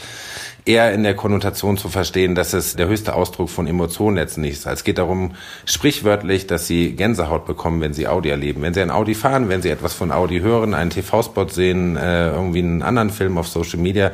eher 0.65 0.93
in 0.93 1.03
der 1.03 1.15
Konnotation 1.15 1.77
zu 1.77 1.89
verstehen, 1.89 2.35
dass 2.35 2.53
es 2.53 2.75
der 2.75 2.87
höchste 2.87 3.15
Ausdruck 3.15 3.49
von 3.49 3.67
Emotionen 3.67 4.17
letztendlich 4.17 4.53
ist. 4.53 4.67
Es 4.67 4.83
geht 4.83 4.97
darum, 4.97 5.31
sprichwörtlich, 5.65 6.47
dass 6.47 6.67
sie 6.67 6.95
Gänsehaut 6.95 7.45
bekommen, 7.45 7.81
wenn 7.81 7.93
sie 7.93 8.07
Audi 8.07 8.29
erleben. 8.29 8.61
Wenn 8.61 8.73
sie 8.73 8.81
ein 8.81 8.91
Audi 8.91 9.15
fahren, 9.15 9.49
wenn 9.49 9.61
sie 9.61 9.69
etwas 9.69 9.93
von 9.93 10.11
Audi 10.11 10.41
hören, 10.41 10.68
einen 10.73 10.89
TV-Spot 10.89 11.47
sehen, 11.49 11.97
äh, 11.97 12.29
irgendwie 12.29 12.59
einen 12.59 12.81
anderen 12.81 13.09
Film 13.09 13.37
auf 13.37 13.47
Social 13.47 13.79
Media, 13.79 14.11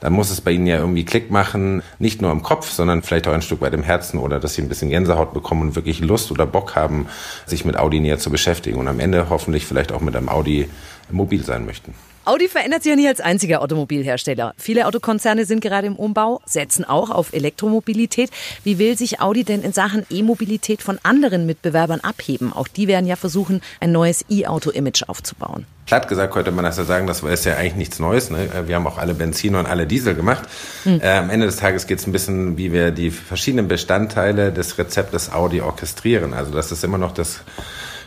dann 0.00 0.12
muss 0.12 0.30
es 0.30 0.40
bei 0.40 0.52
ihnen 0.52 0.66
ja 0.66 0.76
irgendwie 0.76 1.04
Klick 1.04 1.30
machen, 1.30 1.82
nicht 1.98 2.22
nur 2.22 2.30
im 2.30 2.42
Kopf, 2.42 2.70
sondern 2.70 3.02
vielleicht 3.02 3.26
auch 3.26 3.32
ein 3.32 3.42
Stück 3.42 3.60
weit 3.60 3.74
im 3.74 3.82
Herzen 3.82 4.18
oder 4.18 4.38
dass 4.38 4.54
sie 4.54 4.62
ein 4.62 4.68
bisschen 4.68 4.90
Gänsehaut 4.90 5.34
bekommen 5.34 5.62
und 5.62 5.76
wirklich 5.76 6.00
Lust 6.00 6.30
oder 6.30 6.46
Bock 6.46 6.76
haben, 6.76 7.06
sich 7.46 7.64
mit 7.64 7.76
Audi 7.76 8.00
näher 8.00 8.18
zu 8.18 8.30
beschäftigen 8.30 8.78
und 8.78 8.88
am 8.88 9.00
Ende 9.00 9.28
hoffentlich 9.30 9.66
vielleicht 9.66 9.92
auch 9.92 10.00
mit 10.00 10.14
einem 10.14 10.28
Audi 10.28 10.68
mobil 11.10 11.44
sein 11.44 11.66
möchten. 11.66 11.94
Audi 12.28 12.46
verändert 12.46 12.82
sich 12.82 12.90
ja 12.90 12.96
nicht 12.96 13.08
als 13.08 13.22
einziger 13.22 13.62
Automobilhersteller. 13.62 14.52
Viele 14.58 14.86
Autokonzerne 14.86 15.46
sind 15.46 15.60
gerade 15.60 15.86
im 15.86 15.96
Umbau, 15.96 16.42
setzen 16.44 16.84
auch 16.84 17.08
auf 17.08 17.32
Elektromobilität. 17.32 18.28
Wie 18.64 18.78
will 18.78 18.98
sich 18.98 19.22
Audi 19.22 19.44
denn 19.44 19.62
in 19.62 19.72
Sachen 19.72 20.04
E-Mobilität 20.10 20.82
von 20.82 20.98
anderen 21.02 21.46
Mitbewerbern 21.46 22.00
abheben? 22.00 22.52
Auch 22.52 22.68
die 22.68 22.86
werden 22.86 23.06
ja 23.06 23.16
versuchen, 23.16 23.62
ein 23.80 23.92
neues 23.92 24.26
E-Auto-Image 24.28 25.04
aufzubauen. 25.08 25.64
Platt 25.88 26.06
gesagt 26.06 26.34
könnte 26.34 26.50
man 26.50 26.66
das 26.66 26.76
ja 26.76 26.84
sagen, 26.84 27.06
das 27.06 27.22
ist 27.22 27.46
ja 27.46 27.56
eigentlich 27.56 27.74
nichts 27.74 27.98
Neues. 27.98 28.28
Ne? 28.28 28.46
Wir 28.66 28.74
haben 28.74 28.86
auch 28.86 28.98
alle 28.98 29.14
Benziner 29.14 29.58
und 29.58 29.66
alle 29.66 29.86
Diesel 29.86 30.14
gemacht. 30.14 30.42
Mhm. 30.84 31.00
Äh, 31.00 31.12
am 31.12 31.30
Ende 31.30 31.46
des 31.46 31.56
Tages 31.56 31.86
geht 31.86 31.98
es 31.98 32.06
ein 32.06 32.12
bisschen, 32.12 32.58
wie 32.58 32.74
wir 32.74 32.90
die 32.90 33.10
verschiedenen 33.10 33.68
Bestandteile 33.68 34.52
des 34.52 34.76
Rezeptes 34.76 35.32
Audi 35.32 35.62
orchestrieren. 35.62 36.34
Also 36.34 36.52
das 36.52 36.72
ist 36.72 36.84
immer 36.84 36.98
noch 36.98 37.12
das 37.12 37.40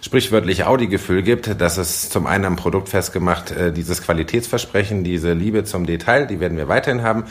sprichwörtliche 0.04 0.68
Audi-Gefühl 0.68 1.24
gibt. 1.24 1.60
Das 1.60 1.80
ist 1.80 2.12
zum 2.12 2.28
einen 2.28 2.46
am 2.46 2.56
Produkt 2.56 2.88
festgemacht, 2.90 3.50
äh, 3.50 3.72
dieses 3.74 4.04
Qualitätsversprechen, 4.04 5.04
diese 5.04 5.34
Liebe 5.34 5.64
zum 5.64 5.88
Detail, 5.88 6.28
die 6.28 6.40
werden 6.40 6.58
wir 6.58 6.68
weiterhin 6.68 7.02
haben 7.02 7.24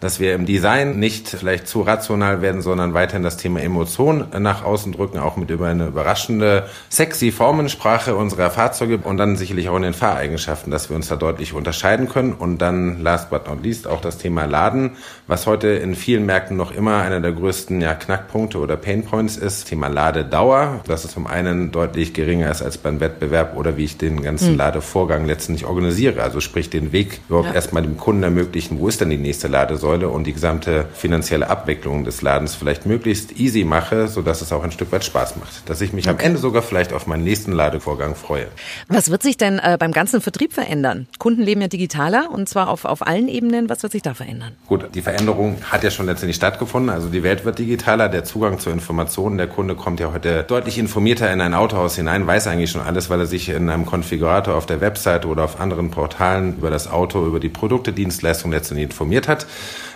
dass 0.00 0.18
wir 0.18 0.34
im 0.34 0.46
Design 0.46 0.98
nicht 0.98 1.28
vielleicht 1.28 1.68
zu 1.68 1.82
rational 1.82 2.40
werden, 2.40 2.62
sondern 2.62 2.94
weiterhin 2.94 3.22
das 3.22 3.36
Thema 3.36 3.60
Emotion 3.60 4.24
nach 4.38 4.64
außen 4.64 4.92
drücken, 4.92 5.18
auch 5.18 5.36
mit 5.36 5.50
über 5.50 5.66
eine 5.66 5.88
überraschende, 5.88 6.66
sexy 6.88 7.30
Formensprache 7.30 8.16
unserer 8.16 8.50
Fahrzeuge 8.50 8.98
und 8.98 9.18
dann 9.18 9.36
sicherlich 9.36 9.68
auch 9.68 9.76
in 9.76 9.82
den 9.82 9.92
Fahreigenschaften, 9.92 10.70
dass 10.70 10.88
wir 10.88 10.96
uns 10.96 11.08
da 11.08 11.16
deutlich 11.16 11.52
unterscheiden 11.52 12.08
können. 12.08 12.32
Und 12.32 12.58
dann, 12.58 13.02
last 13.02 13.28
but 13.28 13.46
not 13.46 13.62
least, 13.62 13.86
auch 13.86 14.00
das 14.00 14.16
Thema 14.16 14.46
Laden, 14.46 14.92
was 15.26 15.46
heute 15.46 15.68
in 15.68 15.94
vielen 15.94 16.24
Märkten 16.24 16.56
noch 16.56 16.72
immer 16.74 17.02
einer 17.02 17.20
der 17.20 17.32
größten 17.32 17.80
ja, 17.82 17.94
Knackpunkte 17.94 18.58
oder 18.58 18.76
Painpoints 18.76 19.36
ist. 19.36 19.68
Thema 19.68 19.88
Ladedauer, 19.88 20.80
dass 20.86 21.04
es 21.04 21.12
zum 21.12 21.26
einen 21.26 21.72
deutlich 21.72 22.14
geringer 22.14 22.50
ist 22.50 22.62
als 22.62 22.78
beim 22.78 23.00
Wettbewerb 23.00 23.56
oder 23.56 23.76
wie 23.76 23.84
ich 23.84 23.98
den 23.98 24.22
ganzen 24.22 24.52
mhm. 24.52 24.58
Ladevorgang 24.58 25.26
letztendlich 25.26 25.66
organisiere. 25.66 26.22
Also 26.22 26.40
sprich 26.40 26.70
den 26.70 26.92
Weg 26.92 27.20
überhaupt 27.28 27.48
ja. 27.48 27.54
erstmal 27.54 27.82
dem 27.82 27.98
Kunden 27.98 28.22
ermöglichen, 28.22 28.78
wo 28.78 28.88
ist 28.88 29.00
denn 29.02 29.10
die 29.10 29.18
nächste 29.18 29.48
Ladesäule 29.48 29.89
Säule 29.90 30.08
und 30.08 30.24
die 30.24 30.32
gesamte 30.32 30.86
finanzielle 30.94 31.50
Abwicklung 31.50 32.04
des 32.04 32.22
Ladens 32.22 32.54
vielleicht 32.54 32.86
möglichst 32.86 33.38
easy 33.40 33.64
mache, 33.64 34.06
sodass 34.06 34.40
es 34.40 34.52
auch 34.52 34.62
ein 34.62 34.70
Stück 34.70 34.92
weit 34.92 35.04
Spaß 35.04 35.36
macht. 35.36 35.68
Dass 35.68 35.80
ich 35.80 35.92
mich 35.92 36.08
okay. 36.08 36.16
am 36.16 36.24
Ende 36.24 36.38
sogar 36.38 36.62
vielleicht 36.62 36.92
auf 36.92 37.08
meinen 37.08 37.24
nächsten 37.24 37.50
Ladevorgang 37.50 38.14
freue. 38.14 38.46
Was 38.86 39.10
wird 39.10 39.24
sich 39.24 39.36
denn 39.36 39.58
äh, 39.58 39.76
beim 39.80 39.90
ganzen 39.90 40.20
Vertrieb 40.20 40.52
verändern? 40.52 41.08
Kunden 41.18 41.42
leben 41.42 41.60
ja 41.60 41.66
digitaler 41.66 42.30
und 42.30 42.48
zwar 42.48 42.68
auf, 42.68 42.84
auf 42.84 43.04
allen 43.04 43.26
Ebenen. 43.26 43.68
Was 43.68 43.82
wird 43.82 43.90
sich 43.90 44.02
da 44.02 44.14
verändern? 44.14 44.52
Gut, 44.68 44.94
die 44.94 45.02
Veränderung 45.02 45.56
hat 45.68 45.82
ja 45.82 45.90
schon 45.90 46.06
letztendlich 46.06 46.36
stattgefunden. 46.36 46.90
Also 46.90 47.08
die 47.08 47.24
Welt 47.24 47.44
wird 47.44 47.58
digitaler, 47.58 48.08
der 48.08 48.22
Zugang 48.22 48.60
zu 48.60 48.70
Informationen, 48.70 49.38
der 49.38 49.48
Kunde 49.48 49.74
kommt 49.74 49.98
ja 49.98 50.12
heute 50.12 50.44
deutlich 50.44 50.78
informierter 50.78 51.32
in 51.32 51.40
ein 51.40 51.54
Autohaus 51.54 51.96
hinein, 51.96 52.28
weiß 52.28 52.46
eigentlich 52.46 52.70
schon 52.70 52.82
alles, 52.82 53.10
weil 53.10 53.18
er 53.18 53.26
sich 53.26 53.48
in 53.48 53.68
einem 53.68 53.86
Konfigurator 53.86 54.54
auf 54.54 54.66
der 54.66 54.80
Website 54.80 55.26
oder 55.26 55.42
auf 55.42 55.58
anderen 55.58 55.90
Portalen 55.90 56.58
über 56.58 56.70
das 56.70 56.88
Auto, 56.88 57.26
über 57.26 57.40
die 57.40 57.48
Produkte, 57.48 57.92
Dienstleistungen 57.92 58.52
letztendlich 58.52 58.84
informiert 58.84 59.26
hat. 59.26 59.46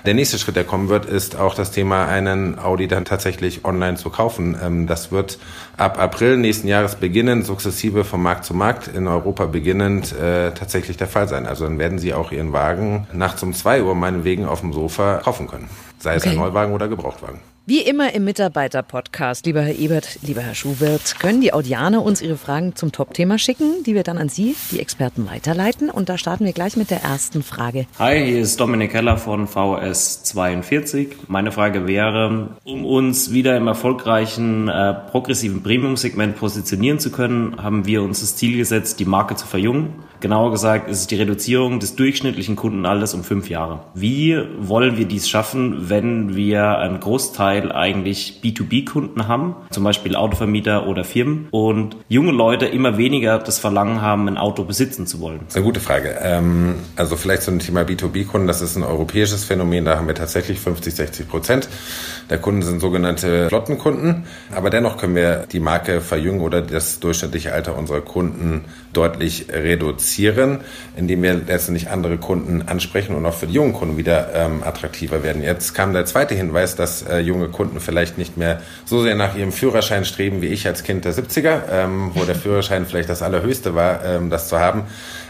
Der 0.04 0.14
nächste 0.14 0.38
Schritt, 0.38 0.56
der 0.56 0.64
kommen 0.64 0.88
wird, 0.88 1.06
ist 1.06 1.36
auch 1.36 1.54
das 1.54 1.70
Thema, 1.70 2.06
einen 2.06 2.58
Audi 2.58 2.88
dann 2.88 3.04
tatsächlich 3.04 3.64
online 3.64 3.96
zu 3.96 4.10
kaufen. 4.10 4.56
Ähm, 4.62 4.86
das 4.86 5.12
wird 5.12 5.38
ab 5.76 5.98
April 5.98 6.36
nächsten 6.36 6.68
Jahres 6.68 6.96
beginnen, 6.96 7.42
sukzessive 7.42 8.04
vom 8.04 8.22
Markt 8.22 8.44
zu 8.44 8.54
Markt 8.54 8.88
in 8.88 9.06
Europa 9.06 9.46
beginnend 9.46 10.12
äh, 10.12 10.52
tatsächlich 10.52 10.96
der 10.96 11.08
Fall 11.08 11.28
sein. 11.28 11.46
Also 11.46 11.64
dann 11.64 11.78
werden 11.78 11.98
Sie 11.98 12.14
auch 12.14 12.32
Ihren 12.32 12.52
Wagen 12.52 13.06
nachts 13.12 13.42
um 13.42 13.54
zwei 13.54 13.82
Uhr 13.82 13.94
meinetwegen 13.94 14.46
auf 14.46 14.60
dem 14.60 14.72
Sofa 14.72 15.20
kaufen 15.24 15.46
können. 15.46 15.68
Sei 15.98 16.14
es 16.14 16.22
okay. 16.22 16.32
ein 16.32 16.38
Neuwagen 16.38 16.72
oder 16.72 16.88
Gebrauchtwagen. 16.88 17.40
Wie 17.66 17.80
immer 17.80 18.14
im 18.14 18.24
Mitarbeiter-Podcast, 18.24 19.46
lieber 19.46 19.62
Herr 19.62 19.78
Ebert, 19.78 20.18
lieber 20.20 20.42
Herr 20.42 20.54
Schuwirth, 20.54 21.18
können 21.18 21.40
die 21.40 21.54
Audianer 21.54 22.02
uns 22.02 22.20
ihre 22.20 22.36
Fragen 22.36 22.76
zum 22.76 22.92
Top-Thema 22.92 23.38
schicken, 23.38 23.82
die 23.86 23.94
wir 23.94 24.02
dann 24.02 24.18
an 24.18 24.28
Sie, 24.28 24.54
die 24.70 24.80
Experten, 24.80 25.26
weiterleiten. 25.30 25.88
Und 25.88 26.10
da 26.10 26.18
starten 26.18 26.44
wir 26.44 26.52
gleich 26.52 26.76
mit 26.76 26.90
der 26.90 27.02
ersten 27.02 27.42
Frage. 27.42 27.86
Hi, 27.98 28.22
hier 28.22 28.42
ist 28.42 28.60
Dominik 28.60 28.92
Heller 28.92 29.16
von 29.16 29.48
VS42. 29.48 31.12
Meine 31.26 31.52
Frage 31.52 31.86
wäre, 31.86 32.50
um 32.64 32.84
uns 32.84 33.32
wieder 33.32 33.56
im 33.56 33.66
erfolgreichen 33.66 34.68
äh, 34.68 34.92
progressiven 35.10 35.62
Premium-Segment 35.62 36.36
positionieren 36.36 36.98
zu 36.98 37.10
können, 37.10 37.56
haben 37.62 37.86
wir 37.86 38.02
uns 38.02 38.20
das 38.20 38.36
Ziel 38.36 38.58
gesetzt, 38.58 39.00
die 39.00 39.06
Marke 39.06 39.36
zu 39.36 39.46
verjüngen. 39.46 40.04
Genauer 40.20 40.50
gesagt 40.50 40.90
ist 40.90 41.00
es 41.00 41.06
die 41.06 41.16
Reduzierung 41.16 41.80
des 41.80 41.96
durchschnittlichen 41.96 42.56
Kundenalters 42.56 43.14
um 43.14 43.24
fünf 43.24 43.48
Jahre. 43.48 43.80
Wie 43.94 44.38
wollen 44.58 44.98
wir 44.98 45.06
dies 45.06 45.28
schaffen, 45.28 45.88
wenn 45.88 46.36
wir 46.36 46.78
einen 46.78 47.00
Großteil 47.00 47.53
eigentlich 47.72 48.40
B2B-Kunden 48.42 49.28
haben, 49.28 49.56
zum 49.70 49.84
Beispiel 49.84 50.16
Autovermieter 50.16 50.86
oder 50.86 51.04
Firmen, 51.04 51.48
und 51.50 51.96
junge 52.08 52.32
Leute 52.32 52.66
immer 52.66 52.98
weniger 52.98 53.38
das 53.38 53.58
Verlangen 53.58 54.00
haben, 54.00 54.28
ein 54.28 54.36
Auto 54.36 54.64
besitzen 54.64 55.06
zu 55.06 55.20
wollen? 55.20 55.40
Eine 55.54 55.64
gute 55.64 55.80
Frage. 55.80 56.16
Ähm, 56.22 56.76
also 56.96 57.16
vielleicht 57.16 57.42
zum 57.42 57.58
Thema 57.58 57.82
B2B-Kunden, 57.82 58.46
das 58.46 58.60
ist 58.60 58.76
ein 58.76 58.82
europäisches 58.82 59.44
Phänomen, 59.44 59.84
da 59.84 59.96
haben 59.96 60.06
wir 60.06 60.14
tatsächlich 60.14 60.58
50, 60.58 60.94
60 60.94 61.28
Prozent 61.28 61.68
der 62.30 62.38
Kunden 62.38 62.62
sind 62.62 62.80
sogenannte 62.80 63.48
Flottenkunden. 63.48 64.24
Aber 64.54 64.70
dennoch 64.70 64.96
können 64.96 65.14
wir 65.14 65.46
die 65.50 65.60
Marke 65.60 66.00
verjüngen 66.00 66.40
oder 66.40 66.62
das 66.62 67.00
durchschnittliche 67.00 67.52
Alter 67.52 67.76
unserer 67.76 68.00
Kunden 68.00 68.64
deutlich 68.92 69.46
reduzieren, 69.52 70.60
indem 70.96 71.22
wir 71.22 71.34
letztendlich 71.34 71.90
andere 71.90 72.18
Kunden 72.18 72.62
ansprechen 72.62 73.14
und 73.14 73.26
auch 73.26 73.34
für 73.34 73.46
die 73.46 73.54
jungen 73.54 73.74
Kunden 73.74 73.96
wieder 73.96 74.34
ähm, 74.34 74.62
attraktiver 74.62 75.22
werden. 75.22 75.42
Jetzt 75.42 75.74
kam 75.74 75.92
der 75.92 76.06
zweite 76.06 76.34
Hinweis, 76.34 76.76
dass 76.76 77.02
äh, 77.02 77.18
junge 77.18 77.43
Kunden 77.48 77.80
vielleicht 77.80 78.18
nicht 78.18 78.36
mehr 78.36 78.60
so 78.84 79.02
sehr 79.02 79.14
nach 79.14 79.36
ihrem 79.36 79.52
Führerschein 79.52 80.04
streben 80.04 80.42
wie 80.42 80.48
ich 80.48 80.66
als 80.66 80.82
Kind 80.82 81.04
der 81.04 81.14
70er, 81.14 81.62
ähm, 81.70 82.10
wo 82.14 82.24
der 82.24 82.34
Führerschein 82.34 82.86
vielleicht 82.86 83.08
das 83.08 83.22
Allerhöchste 83.22 83.74
war, 83.74 84.04
ähm, 84.04 84.30
das 84.30 84.48
zu 84.48 84.58
haben. 84.58 84.84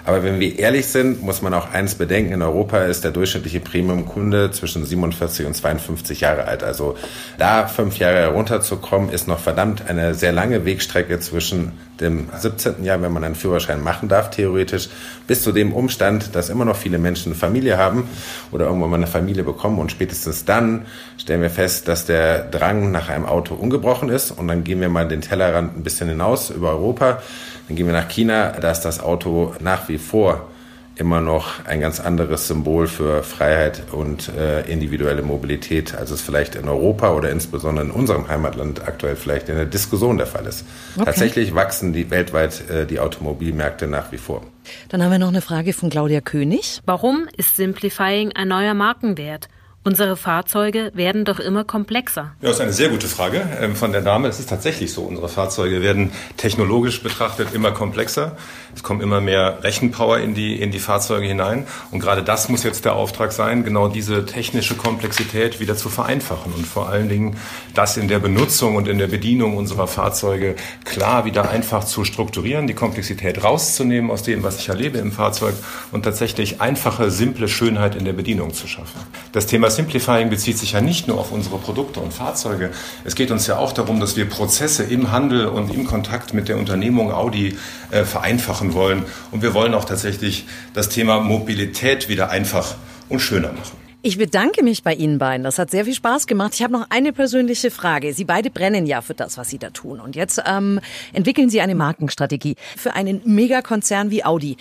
Aber 0.07 0.23
wenn 0.23 0.39
wir 0.39 0.59
ehrlich 0.59 0.87
sind, 0.87 1.23
muss 1.23 1.41
man 1.41 1.55
auch 1.55 1.73
eins 1.73 1.95
bedenken. 1.95 2.35
In 2.35 2.43
Europa 2.43 2.85
ist 2.85 3.05
der 3.05 3.11
durchschnittliche 3.11 3.61
Premium-Kunde 3.61 4.51
zwischen 4.51 4.85
47 4.85 5.47
und 5.47 5.55
52 5.55 6.21
Jahre 6.21 6.47
alt. 6.47 6.63
Also 6.63 6.97
da 7.39 7.67
fünf 7.67 7.99
Jahre 7.99 8.19
herunterzukommen, 8.19 9.09
ist 9.09 9.29
noch 9.29 9.39
verdammt 9.39 9.89
eine 9.89 10.15
sehr 10.15 10.33
lange 10.33 10.67
Wegstrecke 10.67 11.21
zwischen 11.21 11.73
dem 12.01 12.29
17. 12.37 12.85
Jahr, 12.85 13.01
wenn 13.01 13.13
man 13.13 13.25
einen 13.25 13.35
Führerschein 13.35 13.83
machen 13.83 14.09
darf, 14.09 14.29
theoretisch, 14.31 14.89
bis 15.27 15.43
zu 15.43 15.53
dem 15.53 15.73
Umstand, 15.73 16.35
dass 16.35 16.51
immer 16.51 16.67
noch 16.67 16.77
viele 16.77 16.99
Menschen 16.99 17.33
eine 17.33 17.39
Familie 17.39 17.79
haben 17.79 18.09
oder 18.53 18.67
irgendwann 18.67 18.91
mal 18.91 18.97
eine 18.97 19.07
Familie 19.07 19.45
bekommen 19.45 19.79
und 19.79 19.91
spätestens 19.91 20.45
dann 20.45 20.87
stellen 21.17 21.41
wir 21.41 21.51
fest, 21.51 21.89
dass 21.89 22.05
der 22.05 22.43
Drang 22.51 22.91
nach 22.91 23.09
einem 23.09 23.25
Auto 23.25 23.55
ungebrochen 23.55 24.09
ist 24.09 24.33
und 24.33 24.49
dann 24.49 24.65
gehen 24.65 24.81
wir 24.81 24.89
mal 24.89 25.07
den 25.07 25.21
Tellerrand 25.21 25.77
ein 25.77 25.83
bisschen 25.83 26.09
hinaus 26.09 26.51
über 26.51 26.71
Europa 26.71 27.23
dann 27.69 27.77
gehen 27.77 27.87
wir 27.87 27.93
nach 27.93 28.09
China, 28.09 28.53
da 28.61 28.71
ist 28.71 28.83
das 28.83 29.01
Auto 29.01 29.55
nach 29.61 29.89
wie 29.89 29.99
vor 29.99 30.49
immer 30.97 31.21
noch 31.21 31.65
ein 31.65 31.81
ganz 31.81 31.99
anderes 32.01 32.47
Symbol 32.47 32.87
für 32.87 33.23
Freiheit 33.23 33.83
und 33.93 34.29
äh, 34.29 34.61
individuelle 34.71 35.23
Mobilität, 35.23 35.95
als 35.95 36.11
es 36.11 36.21
vielleicht 36.21 36.55
in 36.55 36.69
Europa 36.69 37.13
oder 37.13 37.31
insbesondere 37.31 37.87
in 37.87 37.91
unserem 37.91 38.29
Heimatland 38.29 38.87
aktuell 38.87 39.17
vielleicht 39.17 39.49
in 39.49 39.57
der 39.57 39.65
Diskussion 39.65 40.19
der 40.19 40.27
Fall 40.27 40.47
ist. 40.47 40.65
Okay. 40.95 41.07
Tatsächlich 41.07 41.55
wachsen 41.55 41.93
die 41.93 42.11
weltweit 42.11 42.69
äh, 42.71 42.87
die 42.87 43.01
Automobilmärkte 43.01 43.87
nach 43.87 44.13
wie 44.13 44.19
vor. 44.19 44.43
Dann 44.89 45.03
haben 45.03 45.11
wir 45.11 45.19
noch 45.19 45.29
eine 45.29 45.43
Frage 45.43 45.73
von 45.73 45.91
Claudia 45.91 46.21
König. 46.21 46.81
Warum 46.87 47.27
ist 47.37 47.57
Simplifying 47.57 48.33
ein 48.33 48.49
neuer 48.49 48.75
Markenwert? 48.75 49.49
Unsere 49.87 50.17
Fahrzeuge 50.17 50.93
werden 50.95 51.27
doch 51.27 51.39
immer 51.39 51.63
komplexer. 51.63 52.33
Ja, 52.41 52.49
das 52.49 52.53
ist 52.53 52.61
eine 52.63 52.73
sehr 52.73 52.89
gute 52.89 53.07
Frage 53.07 53.43
ähm, 53.61 53.77
von 53.77 53.93
der 53.93 54.01
Dame. 54.01 54.29
Es 54.29 54.41
ist 54.41 54.49
tatsächlich 54.49 54.91
so. 54.95 55.03
Unsere 55.03 55.29
Fahrzeuge 55.29 55.83
werden 55.83 56.11
technologisch 56.39 57.03
betrachtet 57.03 57.53
immer 57.53 57.71
komplexer. 57.71 58.35
Es 58.75 58.83
kommt 58.83 59.03
immer 59.03 59.21
mehr 59.21 59.59
Rechenpower 59.63 60.21
in 60.21 60.33
die, 60.33 60.59
in 60.59 60.71
die 60.71 60.79
Fahrzeuge 60.79 61.27
hinein. 61.27 61.67
Und 61.91 62.01
gerade 62.01 62.23
das 62.23 62.49
muss 62.49 62.63
jetzt 62.63 62.87
der 62.87 62.97
Auftrag 62.97 63.33
sein, 63.33 63.63
genau 63.63 63.89
diese 63.89 64.25
technische 64.25 64.75
Komplexität 64.75 65.61
wieder 65.61 65.77
zu 65.77 65.91
vereinfachen 65.91 66.55
und 66.55 66.67
vor 66.67 66.89
allen 66.89 67.11
Dingen 67.11 67.37
das 67.75 67.99
in 67.99 68.09
der 68.09 68.21
Benutzung 68.21 68.77
und 68.77 68.89
in 68.89 68.97
der 68.97 69.09
Bedienung 69.09 69.55
unserer 69.55 69.87
Fahrzeuge 69.87 70.57
klar 70.87 71.27
wieder 71.27 71.51
einfach 71.51 71.85
zu 71.85 72.05
strukturieren, 72.05 72.67
die 72.67 72.75
Komplexität 72.75 73.45
rauszunehmen 73.45 74.11
aus 74.11 74.23
dem, 74.23 74.45
was 74.45 74.59
ich 74.61 74.71
erlebe 74.71 74.97
im 74.97 75.13
Fahrzeug 75.13 75.55
und 75.93 76.05
tatsächlich 76.05 76.63
einfache, 76.63 77.11
simple 77.11 77.49
Schönheit 77.49 77.95
in 77.95 78.07
der 78.07 78.15
Bedienung 78.15 78.55
zu 78.55 78.67
schaffen. 78.67 78.99
Das 79.33 79.45
Thema 79.45 79.74
Simplifying 79.77 80.31
bezieht 80.31 80.59
sich 80.59 80.73
ja 80.73 80.81
nicht 80.81 81.09
nur 81.09 81.19
auf 81.19 81.33
unsere 81.33 81.59
Produkte 81.59 82.01
und 82.01 82.13
Fahrzeuge. 82.13 82.71
Es 83.05 83.15
geht 83.15 83.31
uns 83.31 83.47
ja 83.47 83.59
auch 83.59 83.73
darum, 83.73 84.01
dass 84.01 84.17
wir 84.17 84.29
Prozesse 84.29 84.83
im 84.85 85.13
Handel 85.13 85.47
und 85.47 85.73
im 85.73 85.87
Kontakt 85.87 86.35
mit 86.35 86.49
der 86.49 86.59
Unternehmung 86.59 87.13
Audi 87.13 87.57
äh, 87.91 88.05
vereinfachen 88.05 88.75
wollen. 88.75 89.05
Und 89.31 89.43
wir 89.43 89.55
wollen 89.55 89.75
auch 89.75 89.85
tatsächlich 89.85 90.47
das 90.73 90.89
Thema 90.89 91.21
Mobilität 91.21 92.09
wieder 92.09 92.31
einfach 92.31 92.75
und 93.09 93.21
schöner 93.21 93.53
machen. 93.53 93.85
Ich 94.07 94.19
bedanke 94.19 94.63
mich 94.63 94.83
bei 94.83 94.93
Ihnen 94.93 95.17
beiden. 95.17 95.45
Das 95.45 95.59
hat 95.59 95.71
sehr 95.71 95.87
viel 95.87 95.95
Spaß 95.95 96.27
gemacht. 96.27 96.53
Ich 96.53 96.63
habe 96.63 96.75
noch 96.75 96.89
eine 96.91 97.15
persönliche 97.15 97.71
Frage. 97.71 98.13
Sie 98.13 98.27
beide 98.27 98.51
brennen 98.51 98.85
ja 98.85 99.01
für 99.01 99.15
das, 99.15 99.39
was 99.39 99.49
Sie 99.49 99.57
da 99.57 99.71
tun. 99.71 99.99
Und 99.99 100.15
jetzt 100.15 100.43
ähm, 100.45 100.79
entwickeln 101.15 101.49
Sie 101.49 101.63
eine 101.63 101.75
Markenstrategie 101.75 102.57
für 102.77 102.93
einen 102.93 103.23
Megakonzern 103.25 104.11
wie 104.11 104.23
Audi. 104.23 104.59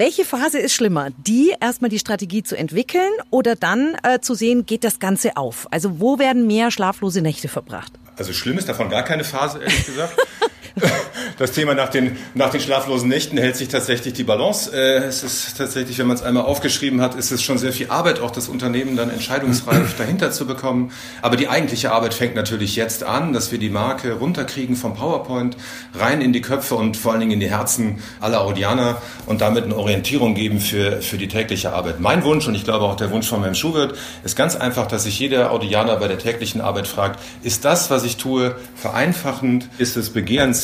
Welche 0.00 0.24
Phase 0.24 0.58
ist 0.58 0.72
schlimmer? 0.72 1.08
Die, 1.18 1.52
erstmal 1.60 1.90
die 1.90 1.98
Strategie 1.98 2.42
zu 2.42 2.56
entwickeln 2.56 3.12
oder 3.28 3.54
dann 3.54 3.98
äh, 4.02 4.18
zu 4.18 4.32
sehen, 4.32 4.64
geht 4.64 4.82
das 4.82 4.98
Ganze 4.98 5.36
auf? 5.36 5.70
Also 5.70 6.00
wo 6.00 6.18
werden 6.18 6.46
mehr 6.46 6.70
schlaflose 6.70 7.20
Nächte 7.20 7.48
verbracht? 7.48 7.92
Also 8.16 8.32
schlimm 8.32 8.56
ist 8.56 8.66
davon 8.66 8.88
gar 8.88 9.02
keine 9.02 9.24
Phase, 9.24 9.58
ehrlich 9.58 9.84
gesagt. 9.84 10.16
das 11.38 11.52
Thema 11.52 11.74
nach 11.74 11.88
den, 11.88 12.16
nach 12.34 12.50
den 12.50 12.60
schlaflosen 12.60 13.08
Nächten 13.08 13.38
hält 13.38 13.56
sich 13.56 13.68
tatsächlich 13.68 14.14
die 14.14 14.24
Balance. 14.24 14.70
Äh, 14.72 15.04
es 15.04 15.22
ist 15.22 15.56
tatsächlich, 15.56 15.98
wenn 15.98 16.06
man 16.06 16.16
es 16.16 16.22
einmal 16.22 16.44
aufgeschrieben 16.44 17.00
hat, 17.00 17.14
ist 17.14 17.30
es 17.30 17.42
schon 17.42 17.58
sehr 17.58 17.72
viel 17.72 17.90
Arbeit, 17.90 18.20
auch 18.20 18.30
das 18.30 18.48
Unternehmen 18.48 18.96
dann 18.96 19.10
entscheidungsreif 19.10 19.94
dahinter 19.98 20.30
zu 20.30 20.46
bekommen. 20.46 20.92
Aber 21.22 21.36
die 21.36 21.48
eigentliche 21.48 21.92
Arbeit 21.92 22.14
fängt 22.14 22.34
natürlich 22.34 22.76
jetzt 22.76 23.04
an, 23.04 23.32
dass 23.32 23.52
wir 23.52 23.58
die 23.58 23.70
Marke 23.70 24.12
runterkriegen 24.14 24.76
vom 24.76 24.94
PowerPoint 24.94 25.56
rein 25.94 26.20
in 26.20 26.32
die 26.32 26.40
Köpfe 26.40 26.74
und 26.74 26.96
vor 26.96 27.12
allen 27.12 27.20
Dingen 27.20 27.32
in 27.32 27.40
die 27.40 27.50
Herzen 27.50 28.02
aller 28.20 28.42
Audianer 28.42 29.00
und 29.26 29.40
damit 29.40 29.64
eine 29.64 29.76
Orientierung 29.76 30.34
geben 30.34 30.60
für, 30.60 31.02
für 31.02 31.18
die 31.18 31.28
tägliche 31.28 31.72
Arbeit. 31.72 32.00
Mein 32.00 32.24
Wunsch 32.24 32.46
und 32.46 32.54
ich 32.54 32.64
glaube 32.64 32.84
auch 32.84 32.96
der 32.96 33.10
Wunsch 33.10 33.28
von 33.28 33.40
meinem 33.40 33.54
Schuhwirt 33.54 33.96
ist 34.24 34.36
ganz 34.36 34.56
einfach, 34.56 34.86
dass 34.86 35.04
sich 35.04 35.18
jeder 35.18 35.50
Audianer 35.52 35.96
bei 35.96 36.08
der 36.08 36.18
täglichen 36.18 36.60
Arbeit 36.60 36.86
fragt, 36.86 37.20
ist 37.42 37.64
das, 37.64 37.90
was 37.90 38.04
ich 38.04 38.16
tue, 38.16 38.54
vereinfachend? 38.76 39.68
Ist 39.78 39.96
es 39.96 40.10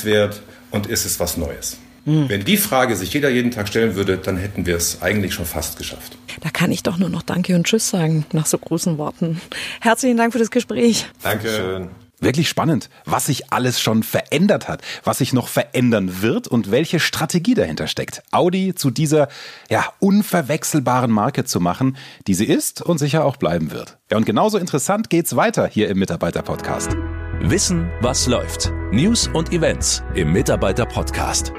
begehrenswert? 0.02 0.42
und 0.70 0.86
ist 0.86 1.04
es 1.04 1.20
was 1.20 1.36
Neues? 1.36 1.78
Mhm. 2.04 2.28
Wenn 2.28 2.44
die 2.44 2.56
Frage 2.56 2.94
sich 2.96 3.12
jeder 3.12 3.30
jeden 3.30 3.50
Tag 3.50 3.68
stellen 3.68 3.96
würde, 3.96 4.18
dann 4.18 4.36
hätten 4.36 4.66
wir 4.66 4.76
es 4.76 5.02
eigentlich 5.02 5.34
schon 5.34 5.46
fast 5.46 5.76
geschafft. 5.76 6.16
Da 6.40 6.50
kann 6.50 6.70
ich 6.70 6.82
doch 6.82 6.98
nur 6.98 7.08
noch 7.08 7.22
Danke 7.22 7.56
und 7.56 7.66
Tschüss 7.66 7.88
sagen 7.88 8.26
nach 8.32 8.46
so 8.46 8.58
großen 8.58 8.98
Worten. 8.98 9.40
Herzlichen 9.80 10.16
Dank 10.16 10.32
für 10.32 10.38
das 10.38 10.50
Gespräch. 10.50 11.06
Danke. 11.22 11.48
Schön. 11.48 11.88
Wirklich 12.18 12.48
spannend, 12.48 12.88
was 13.04 13.26
sich 13.26 13.52
alles 13.52 13.78
schon 13.78 14.02
verändert 14.02 14.68
hat, 14.68 14.80
was 15.04 15.18
sich 15.18 15.34
noch 15.34 15.48
verändern 15.48 16.22
wird 16.22 16.48
und 16.48 16.70
welche 16.70 16.98
Strategie 16.98 17.52
dahinter 17.52 17.88
steckt. 17.88 18.22
Audi 18.30 18.74
zu 18.74 18.90
dieser 18.90 19.28
ja 19.68 19.84
unverwechselbaren 19.98 21.10
Marke 21.10 21.44
zu 21.44 21.60
machen, 21.60 21.98
die 22.26 22.32
sie 22.32 22.46
ist 22.46 22.80
und 22.80 22.96
sicher 22.96 23.24
auch 23.24 23.36
bleiben 23.36 23.70
wird. 23.70 23.98
Ja, 24.10 24.16
und 24.16 24.24
genauso 24.24 24.56
interessant 24.56 25.10
geht's 25.10 25.36
weiter 25.36 25.66
hier 25.66 25.90
im 25.90 25.98
Mitarbeiter 25.98 26.40
Podcast. 26.40 26.96
Wissen, 27.40 27.90
was 28.00 28.26
läuft. 28.26 28.72
News 28.90 29.28
und 29.28 29.52
Events 29.52 30.02
im 30.14 30.32
Mitarbeiter 30.32 30.86
Podcast. 30.86 31.52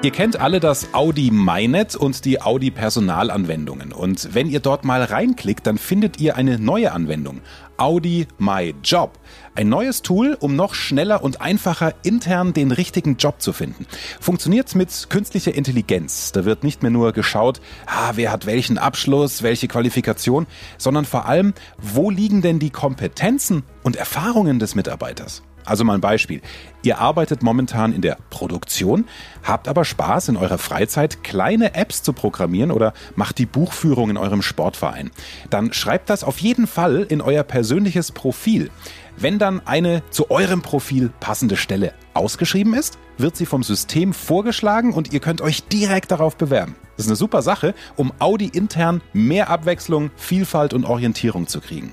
Ihr 0.00 0.12
kennt 0.12 0.38
alle 0.38 0.60
das 0.60 0.94
Audi 0.94 1.32
MyNet 1.32 1.96
und 1.96 2.24
die 2.24 2.40
Audi 2.40 2.70
Personalanwendungen. 2.70 3.92
Und 3.92 4.32
wenn 4.32 4.48
ihr 4.48 4.60
dort 4.60 4.84
mal 4.84 5.02
reinklickt, 5.02 5.66
dann 5.66 5.76
findet 5.76 6.20
ihr 6.20 6.36
eine 6.36 6.60
neue 6.60 6.92
Anwendung. 6.92 7.40
Audi 7.78 8.28
My 8.38 8.76
Job. 8.84 9.18
Ein 9.56 9.68
neues 9.68 10.02
Tool, 10.02 10.36
um 10.38 10.54
noch 10.54 10.74
schneller 10.74 11.24
und 11.24 11.40
einfacher 11.40 11.94
intern 12.04 12.52
den 12.52 12.70
richtigen 12.70 13.16
Job 13.16 13.42
zu 13.42 13.52
finden. 13.52 13.86
Funktioniert 14.20 14.72
mit 14.76 15.10
künstlicher 15.10 15.56
Intelligenz. 15.56 16.30
Da 16.30 16.44
wird 16.44 16.62
nicht 16.62 16.80
mehr 16.82 16.92
nur 16.92 17.10
geschaut, 17.10 17.60
ah, 17.86 18.12
wer 18.14 18.30
hat 18.30 18.46
welchen 18.46 18.78
Abschluss, 18.78 19.42
welche 19.42 19.66
Qualifikation, 19.66 20.46
sondern 20.76 21.06
vor 21.06 21.26
allem, 21.26 21.54
wo 21.76 22.10
liegen 22.10 22.40
denn 22.40 22.60
die 22.60 22.70
Kompetenzen 22.70 23.64
und 23.82 23.96
Erfahrungen 23.96 24.60
des 24.60 24.76
Mitarbeiters? 24.76 25.42
Also 25.68 25.84
mal 25.84 25.94
ein 25.94 26.00
Beispiel. 26.00 26.40
Ihr 26.82 26.98
arbeitet 26.98 27.42
momentan 27.42 27.92
in 27.92 28.00
der 28.00 28.16
Produktion, 28.30 29.04
habt 29.42 29.68
aber 29.68 29.84
Spaß 29.84 30.28
in 30.30 30.38
eurer 30.38 30.56
Freizeit, 30.56 31.22
kleine 31.22 31.74
Apps 31.74 32.02
zu 32.02 32.14
programmieren 32.14 32.70
oder 32.70 32.94
macht 33.16 33.36
die 33.36 33.44
Buchführung 33.44 34.08
in 34.08 34.16
eurem 34.16 34.40
Sportverein. 34.40 35.10
Dann 35.50 35.74
schreibt 35.74 36.08
das 36.08 36.24
auf 36.24 36.38
jeden 36.38 36.66
Fall 36.66 37.04
in 37.08 37.20
euer 37.20 37.42
persönliches 37.42 38.12
Profil. 38.12 38.70
Wenn 39.18 39.38
dann 39.38 39.60
eine 39.66 40.02
zu 40.10 40.30
eurem 40.30 40.62
Profil 40.62 41.10
passende 41.20 41.56
Stelle 41.56 41.92
ausgeschrieben 42.14 42.72
ist, 42.72 42.98
wird 43.18 43.36
sie 43.36 43.46
vom 43.46 43.62
System 43.62 44.14
vorgeschlagen 44.14 44.94
und 44.94 45.12
ihr 45.12 45.20
könnt 45.20 45.42
euch 45.42 45.64
direkt 45.64 46.12
darauf 46.12 46.36
bewerben. 46.36 46.76
Das 46.96 47.04
ist 47.04 47.10
eine 47.10 47.16
super 47.16 47.42
Sache, 47.42 47.74
um 47.96 48.12
Audi 48.20 48.46
intern 48.46 49.02
mehr 49.12 49.50
Abwechslung, 49.50 50.10
Vielfalt 50.16 50.72
und 50.72 50.84
Orientierung 50.84 51.46
zu 51.46 51.60
kriegen. 51.60 51.92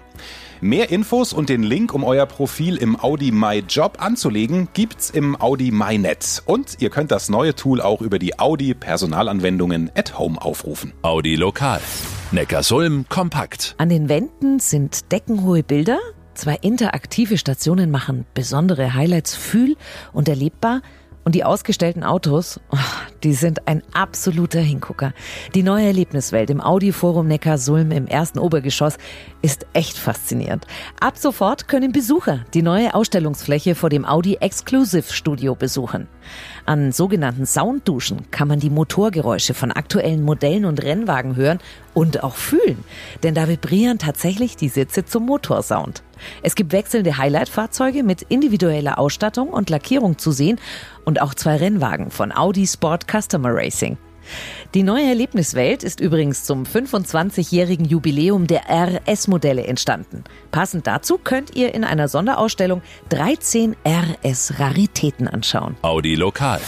Mehr 0.61 0.89
Infos 0.89 1.33
und 1.33 1.49
den 1.49 1.63
Link, 1.63 1.93
um 1.93 2.03
euer 2.03 2.25
Profil 2.25 2.77
im 2.77 2.97
Audi 2.99 3.31
My 3.31 3.63
Job 3.67 3.97
anzulegen, 3.99 4.69
gibt's 4.73 5.09
im 5.09 5.39
Audi 5.39 5.71
MyNet. 5.71 6.43
Und 6.45 6.77
ihr 6.79 6.89
könnt 6.89 7.11
das 7.11 7.29
neue 7.29 7.55
Tool 7.55 7.81
auch 7.81 8.01
über 8.01 8.19
die 8.19 8.39
Audi 8.39 8.73
Personalanwendungen 8.73 9.91
at 9.95 10.17
Home 10.17 10.41
aufrufen. 10.41 10.93
Audi 11.01 11.35
Lokal. 11.35 11.81
Neckarsulm 12.31 13.05
kompakt. 13.09 13.75
An 13.77 13.89
den 13.89 14.07
Wänden 14.07 14.59
sind 14.59 15.11
deckenhohe 15.11 15.61
Bilder. 15.61 15.99
Zwei 16.33 16.55
interaktive 16.55 17.37
Stationen 17.37 17.91
machen 17.91 18.25
besondere 18.33 18.93
Highlights 18.93 19.35
fühl- 19.35 19.77
und 20.13 20.27
erlebbar. 20.27 20.81
Und 21.25 21.33
die 21.33 21.43
ausgestellten 21.43 22.03
Autos, 22.03 22.59
oh, 22.69 22.77
die 23.23 23.33
sind 23.33 23.67
ein 23.67 23.81
absoluter 23.93 24.59
Hingucker. 24.59 25.11
Die 25.55 25.63
neue 25.63 25.87
Erlebniswelt 25.87 26.51
im 26.51 26.61
Audi 26.61 26.91
Forum 26.91 27.27
Neckar-Sulm 27.27 27.91
im 27.91 28.05
ersten 28.05 28.37
Obergeschoss 28.37 28.99
ist 29.41 29.65
echt 29.73 29.97
faszinierend. 29.97 30.67
Ab 30.99 31.17
sofort 31.17 31.67
können 31.67 31.91
Besucher 31.91 32.45
die 32.53 32.61
neue 32.61 32.93
Ausstellungsfläche 32.93 33.73
vor 33.73 33.89
dem 33.89 34.05
Audi 34.05 34.35
Exclusive 34.35 35.11
Studio 35.11 35.55
besuchen. 35.55 36.07
An 36.67 36.91
sogenannten 36.91 37.45
Soundduschen 37.45 38.31
kann 38.31 38.47
man 38.47 38.59
die 38.59 38.71
Motorgeräusche 38.71 39.53
von 39.53 39.71
aktuellen 39.71 40.23
Modellen 40.23 40.65
und 40.65 40.81
Rennwagen 40.81 41.35
hören 41.35 41.59
und 41.93 42.23
auch 42.23 42.35
fühlen. 42.35 42.83
Denn 43.21 43.35
da 43.35 43.47
vibrieren 43.47 43.99
tatsächlich 43.99 44.57
die 44.57 44.69
Sitze 44.69 45.05
zum 45.05 45.27
Motorsound. 45.27 46.01
Es 46.41 46.55
gibt 46.55 46.71
wechselnde 46.71 47.17
Highlight-Fahrzeuge 47.17 48.01
mit 48.01 48.23
individueller 48.23 48.97
Ausstattung 48.97 49.49
und 49.49 49.69
Lackierung 49.69 50.17
zu 50.17 50.31
sehen 50.31 50.59
und 51.03 51.21
auch 51.21 51.35
zwei 51.35 51.57
Rennwagen 51.57 52.09
von 52.09 52.31
Audi 52.35 52.65
Sport 52.65 53.05
Customer 53.11 53.53
Racing. 53.53 53.97
Die 54.73 54.83
neue 54.83 55.07
Erlebniswelt 55.07 55.83
ist 55.83 55.99
übrigens 55.99 56.43
zum 56.43 56.63
25-jährigen 56.63 57.85
Jubiläum 57.85 58.47
der 58.47 58.63
RS-Modelle 58.69 59.65
entstanden. 59.65 60.23
Passend 60.51 60.87
dazu 60.87 61.17
könnt 61.17 61.55
ihr 61.55 61.73
in 61.73 61.83
einer 61.83 62.07
Sonderausstellung 62.07 62.81
13 63.09 63.75
RS-Raritäten 63.85 65.27
anschauen. 65.27 65.75
Audi 65.81 66.15
Lokal. 66.15 66.61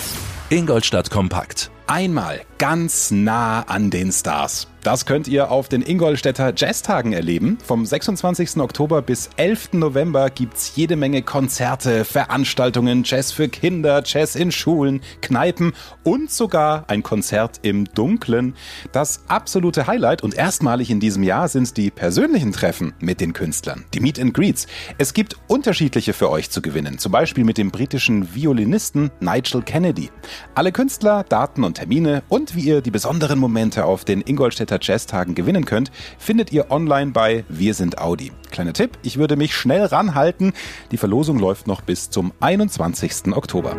Ingolstadt 0.49 1.09
kompakt. 1.09 1.71
Einmal 1.89 2.41
ganz 2.57 3.11
nah 3.11 3.61
an 3.61 3.89
den 3.89 4.11
Stars. 4.11 4.67
Das 4.87 5.05
könnt 5.05 5.27
ihr 5.27 5.51
auf 5.51 5.67
den 5.67 5.81
Ingolstädter 5.81 6.53
Jazztagen 6.55 7.11
erleben. 7.11 7.57
Vom 7.61 7.85
26. 7.85 8.57
Oktober 8.57 9.01
bis 9.01 9.29
11. 9.35 9.73
November 9.73 10.29
gibt's 10.29 10.77
jede 10.77 10.95
Menge 10.95 11.23
Konzerte, 11.23 12.05
Veranstaltungen, 12.05 13.03
Jazz 13.03 13.33
für 13.33 13.49
Kinder, 13.49 14.01
Jazz 14.05 14.35
in 14.35 14.49
Schulen, 14.49 15.01
Kneipen 15.21 15.73
und 16.03 16.31
sogar 16.31 16.85
ein 16.87 17.03
Konzert 17.03 17.59
im 17.63 17.83
Dunklen. 17.83 18.55
Das 18.93 19.23
absolute 19.27 19.87
Highlight 19.87 20.23
und 20.23 20.35
erstmalig 20.35 20.89
in 20.89 21.01
diesem 21.01 21.23
Jahr 21.23 21.49
sind 21.49 21.75
die 21.75 21.91
persönlichen 21.91 22.53
Treffen 22.53 22.93
mit 22.99 23.19
den 23.19 23.33
Künstlern, 23.33 23.83
die 23.93 23.99
Meet 23.99 24.21
and 24.21 24.33
Greets. 24.33 24.67
Es 24.97 25.13
gibt 25.13 25.35
unterschiedliche 25.47 26.13
für 26.13 26.31
euch 26.31 26.49
zu 26.49 26.61
gewinnen, 26.61 26.97
zum 26.97 27.11
Beispiel 27.11 27.43
mit 27.43 27.57
dem 27.57 27.71
britischen 27.71 28.33
Violinisten 28.33 29.11
Nigel 29.19 29.63
Kennedy. 29.63 30.11
Alle 30.55 30.71
Künstler, 30.71 31.25
Daten 31.25 31.65
und 31.65 31.76
Termine 31.77 32.23
und 32.27 32.55
wie 32.55 32.61
ihr 32.61 32.81
die 32.81 32.89
besonderen 32.89 33.37
Momente 33.37 33.85
auf 33.85 34.03
den 34.03 34.21
Ingolstädter 34.21 34.79
Jazztagen 34.81 35.35
gewinnen 35.35 35.63
könnt, 35.63 35.91
findet 36.17 36.51
ihr 36.51 36.71
online 36.71 37.11
bei 37.11 37.45
Wir 37.49 37.75
sind 37.75 37.99
Audi. 37.99 38.31
Kleiner 38.49 38.73
Tipp, 38.73 38.97
ich 39.03 39.17
würde 39.17 39.35
mich 39.35 39.53
schnell 39.53 39.85
ranhalten. 39.85 40.53
Die 40.91 40.97
Verlosung 40.97 41.37
läuft 41.37 41.67
noch 41.67 41.81
bis 41.81 42.09
zum 42.09 42.33
21. 42.39 43.27
Oktober. 43.35 43.77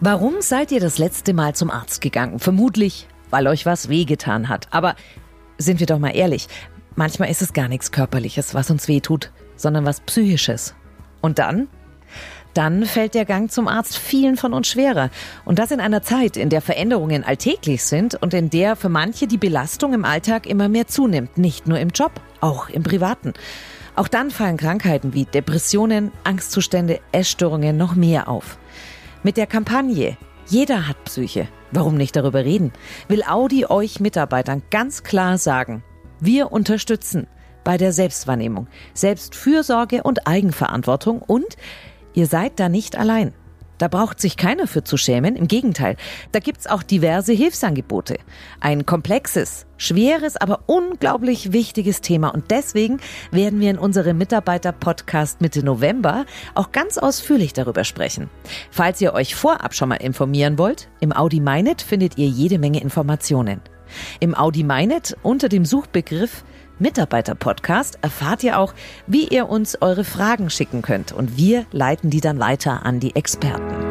Warum 0.00 0.36
seid 0.40 0.72
ihr 0.72 0.80
das 0.80 0.96
letzte 0.96 1.34
Mal 1.34 1.54
zum 1.54 1.70
Arzt 1.70 2.00
gegangen? 2.00 2.38
Vermutlich, 2.38 3.08
weil 3.28 3.46
euch 3.46 3.66
was 3.66 3.90
wehgetan 3.90 4.48
hat. 4.48 4.68
Aber 4.70 4.96
sind 5.58 5.80
wir 5.80 5.86
doch 5.86 5.98
mal 5.98 6.16
ehrlich, 6.16 6.48
manchmal 6.94 7.30
ist 7.30 7.42
es 7.42 7.52
gar 7.52 7.68
nichts 7.68 7.92
Körperliches, 7.92 8.54
was 8.54 8.70
uns 8.70 8.88
wehtut, 8.88 9.32
sondern 9.56 9.84
was 9.84 10.00
Psychisches. 10.00 10.74
Und 11.20 11.38
dann? 11.38 11.68
Dann 12.56 12.84
fällt 12.84 13.14
der 13.14 13.24
Gang 13.24 13.50
zum 13.50 13.68
Arzt 13.68 13.98
vielen 13.98 14.36
von 14.36 14.54
uns 14.54 14.68
schwerer. 14.68 15.10
Und 15.44 15.58
das 15.58 15.70
in 15.70 15.80
einer 15.80 16.02
Zeit, 16.02 16.36
in 16.36 16.48
der 16.48 16.60
Veränderungen 16.60 17.24
alltäglich 17.24 17.84
sind 17.84 18.14
und 18.14 18.34
in 18.34 18.50
der 18.50 18.76
für 18.76 18.88
manche 18.88 19.26
die 19.26 19.38
Belastung 19.38 19.92
im 19.92 20.04
Alltag 20.04 20.46
immer 20.46 20.68
mehr 20.68 20.86
zunimmt. 20.86 21.38
Nicht 21.38 21.66
nur 21.66 21.78
im 21.78 21.90
Job, 21.90 22.12
auch 22.40 22.68
im 22.68 22.82
Privaten. 22.82 23.34
Auch 23.94 24.08
dann 24.08 24.30
fallen 24.30 24.56
Krankheiten 24.56 25.14
wie 25.14 25.24
Depressionen, 25.24 26.12
Angstzustände, 26.24 27.00
Essstörungen 27.12 27.76
noch 27.76 27.94
mehr 27.94 28.28
auf. 28.28 28.58
Mit 29.22 29.36
der 29.36 29.46
Kampagne 29.46 30.16
Jeder 30.48 30.86
hat 30.86 31.02
Psyche, 31.04 31.48
warum 31.72 31.96
nicht 31.96 32.14
darüber 32.14 32.44
reden, 32.44 32.72
will 33.08 33.24
Audi 33.24 33.66
euch 33.66 33.98
Mitarbeitern 33.98 34.62
ganz 34.70 35.02
klar 35.02 35.38
sagen, 35.38 35.82
wir 36.20 36.52
unterstützen 36.52 37.26
bei 37.64 37.76
der 37.76 37.92
Selbstwahrnehmung, 37.92 38.68
Selbstfürsorge 38.94 40.04
und 40.04 40.28
Eigenverantwortung 40.28 41.20
und 41.20 41.56
Ihr 42.16 42.26
seid 42.26 42.58
da 42.58 42.70
nicht 42.70 42.96
allein. 42.96 43.34
Da 43.76 43.88
braucht 43.88 44.22
sich 44.22 44.38
keiner 44.38 44.66
für 44.66 44.84
zu 44.84 44.96
schämen. 44.96 45.36
Im 45.36 45.48
Gegenteil, 45.48 45.96
da 46.32 46.38
gibt's 46.38 46.66
auch 46.66 46.82
diverse 46.82 47.34
Hilfsangebote. 47.34 48.16
Ein 48.58 48.86
komplexes, 48.86 49.66
schweres, 49.76 50.38
aber 50.38 50.60
unglaublich 50.64 51.52
wichtiges 51.52 52.00
Thema. 52.00 52.30
Und 52.30 52.50
deswegen 52.50 53.00
werden 53.32 53.60
wir 53.60 53.70
in 53.70 53.78
unserem 53.78 54.16
Mitarbeiter-Podcast 54.16 55.42
Mitte 55.42 55.62
November 55.62 56.24
auch 56.54 56.72
ganz 56.72 56.96
ausführlich 56.96 57.52
darüber 57.52 57.84
sprechen. 57.84 58.30
Falls 58.70 58.98
ihr 59.02 59.12
euch 59.12 59.34
vorab 59.34 59.74
schon 59.74 59.90
mal 59.90 59.96
informieren 59.96 60.56
wollt, 60.56 60.88
im 61.00 61.12
Audi 61.12 61.40
MyNet 61.40 61.82
findet 61.82 62.16
ihr 62.16 62.28
jede 62.28 62.58
Menge 62.58 62.80
Informationen. 62.80 63.60
Im 64.20 64.34
Audi 64.34 64.64
MyNet 64.64 65.18
unter 65.22 65.50
dem 65.50 65.66
Suchbegriff 65.66 66.44
Mitarbeiter-Podcast 66.78 67.98
erfahrt 68.02 68.42
ihr 68.44 68.58
auch, 68.58 68.74
wie 69.06 69.28
ihr 69.28 69.48
uns 69.48 69.80
eure 69.80 70.04
Fragen 70.04 70.50
schicken 70.50 70.82
könnt 70.82 71.12
und 71.12 71.36
wir 71.36 71.66
leiten 71.72 72.10
die 72.10 72.20
dann 72.20 72.38
weiter 72.38 72.84
an 72.84 73.00
die 73.00 73.14
Experten. 73.16 73.86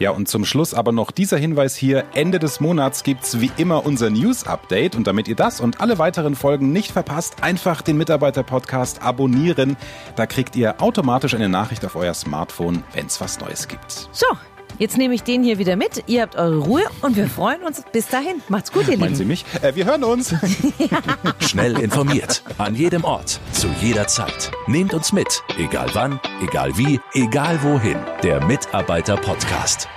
Ja, 0.00 0.12
und 0.12 0.28
zum 0.28 0.44
Schluss 0.44 0.74
aber 0.74 0.92
noch 0.92 1.10
dieser 1.10 1.38
Hinweis 1.38 1.74
hier. 1.74 2.04
Ende 2.14 2.38
des 2.38 2.60
Monats 2.60 3.02
gibt's 3.02 3.40
wie 3.40 3.50
immer 3.56 3.84
unser 3.84 4.10
News-Update. 4.10 4.94
Und 4.94 5.08
damit 5.08 5.26
ihr 5.26 5.34
das 5.34 5.60
und 5.60 5.80
alle 5.80 5.98
weiteren 5.98 6.36
Folgen 6.36 6.72
nicht 6.72 6.92
verpasst, 6.92 7.42
einfach 7.42 7.82
den 7.82 7.98
Mitarbeiter-Podcast 7.98 9.02
abonnieren. 9.02 9.76
Da 10.14 10.26
kriegt 10.26 10.54
ihr 10.54 10.80
automatisch 10.80 11.34
eine 11.34 11.48
Nachricht 11.48 11.84
auf 11.84 11.96
euer 11.96 12.14
Smartphone, 12.14 12.84
wenn's 12.92 13.20
was 13.20 13.40
Neues 13.40 13.66
gibt. 13.66 14.08
So, 14.12 14.26
Jetzt 14.78 14.96
nehme 14.96 15.14
ich 15.14 15.22
den 15.22 15.42
hier 15.42 15.58
wieder 15.58 15.76
mit. 15.76 16.04
Ihr 16.06 16.22
habt 16.22 16.36
eure 16.36 16.58
Ruhe 16.58 16.82
und 17.02 17.16
wir 17.16 17.26
freuen 17.28 17.62
uns. 17.62 17.82
Bis 17.92 18.08
dahin. 18.08 18.42
Macht's 18.48 18.70
gut, 18.70 18.82
ihr 18.84 18.90
Lieben. 18.90 19.00
Meinen 19.00 19.16
Sie 19.16 19.24
mich? 19.24 19.44
Äh, 19.62 19.74
wir 19.74 19.86
hören 19.86 20.04
uns. 20.04 20.34
Schnell 21.40 21.78
informiert. 21.80 22.42
An 22.58 22.74
jedem 22.74 23.04
Ort. 23.04 23.40
Zu 23.52 23.68
jeder 23.80 24.06
Zeit. 24.06 24.50
Nehmt 24.66 24.94
uns 24.94 25.12
mit. 25.12 25.42
Egal 25.58 25.88
wann, 25.94 26.20
egal 26.42 26.76
wie, 26.78 27.00
egal 27.14 27.60
wohin. 27.62 27.98
Der 28.22 28.44
Mitarbeiter-Podcast. 28.44 29.88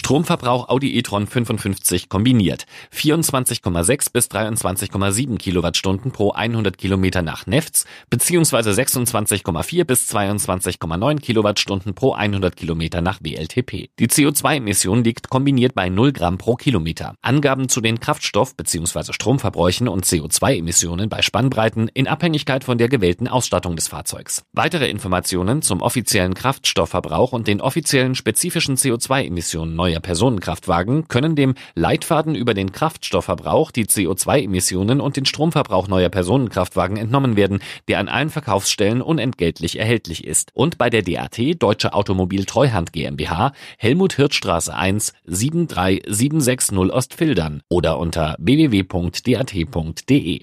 Stromverbrauch 0.00 0.70
Audi 0.70 0.96
e-tron 0.96 1.26
55 1.26 2.08
kombiniert. 2.08 2.64
24,6 2.90 4.10
bis 4.10 4.28
23,7 4.28 5.36
Kilowattstunden 5.36 6.10
pro 6.10 6.32
100 6.32 6.78
Kilometer 6.78 7.20
nach 7.20 7.46
Nefts 7.46 7.84
beziehungsweise 8.08 8.70
26,4 8.70 9.84
bis 9.84 10.10
22,9 10.10 11.20
Kilowattstunden 11.20 11.94
pro 11.94 12.14
100 12.14 12.56
Kilometer 12.56 13.02
nach 13.02 13.20
WLTP. 13.20 13.90
Die 13.98 14.08
CO2-Emission 14.08 15.04
liegt 15.04 15.28
kombiniert 15.28 15.74
bei 15.74 15.90
0 15.90 16.12
Gramm 16.12 16.38
pro 16.38 16.56
Kilometer. 16.56 17.14
Angaben 17.20 17.68
zu 17.68 17.82
den 17.82 18.00
Kraftstoff- 18.00 18.56
bzw. 18.56 19.12
Stromverbräuchen 19.12 19.86
und 19.86 20.06
CO2-Emissionen 20.06 21.10
bei 21.10 21.20
Spannbreiten 21.20 21.88
in 21.88 22.08
Abhängigkeit 22.08 22.64
von 22.64 22.78
der 22.78 22.88
gewählten 22.88 23.28
Ausstattung 23.28 23.76
des 23.76 23.88
Fahrzeugs. 23.88 24.44
Weitere 24.52 24.88
Informationen 24.88 25.60
zum 25.60 25.82
offiziellen 25.82 26.32
Kraftstoffverbrauch 26.32 27.32
und 27.32 27.46
den 27.46 27.60
offiziellen 27.60 28.14
spezifischen 28.14 28.76
CO2-Emissionen 28.76 29.76
neuer 29.76 29.99
Personenkraftwagen 30.00 31.08
können 31.08 31.36
dem 31.36 31.54
Leitfaden 31.74 32.34
über 32.34 32.54
den 32.54 32.72
Kraftstoffverbrauch, 32.72 33.70
die 33.70 33.86
CO2-Emissionen 33.86 35.00
und 35.00 35.16
den 35.16 35.26
Stromverbrauch 35.26 35.88
neuer 35.88 36.08
Personenkraftwagen 36.08 36.96
entnommen 36.96 37.36
werden, 37.36 37.60
der 37.88 37.98
an 37.98 38.08
allen 38.08 38.30
Verkaufsstellen 38.30 39.02
unentgeltlich 39.02 39.78
erhältlich 39.78 40.24
ist. 40.24 40.50
Und 40.54 40.78
bei 40.78 40.90
der 40.90 41.02
DAT 41.02 41.38
Deutsche 41.58 41.92
Automobil 41.92 42.44
Treuhand 42.44 42.92
GmbH 42.92 43.52
Helmut 43.78 44.14
Hirtstraße 44.14 44.74
1 44.74 45.12
73760 45.26 46.90
Ostfildern 46.90 47.62
oder 47.68 47.98
unter 47.98 48.36
www.dat.de. 48.38 50.40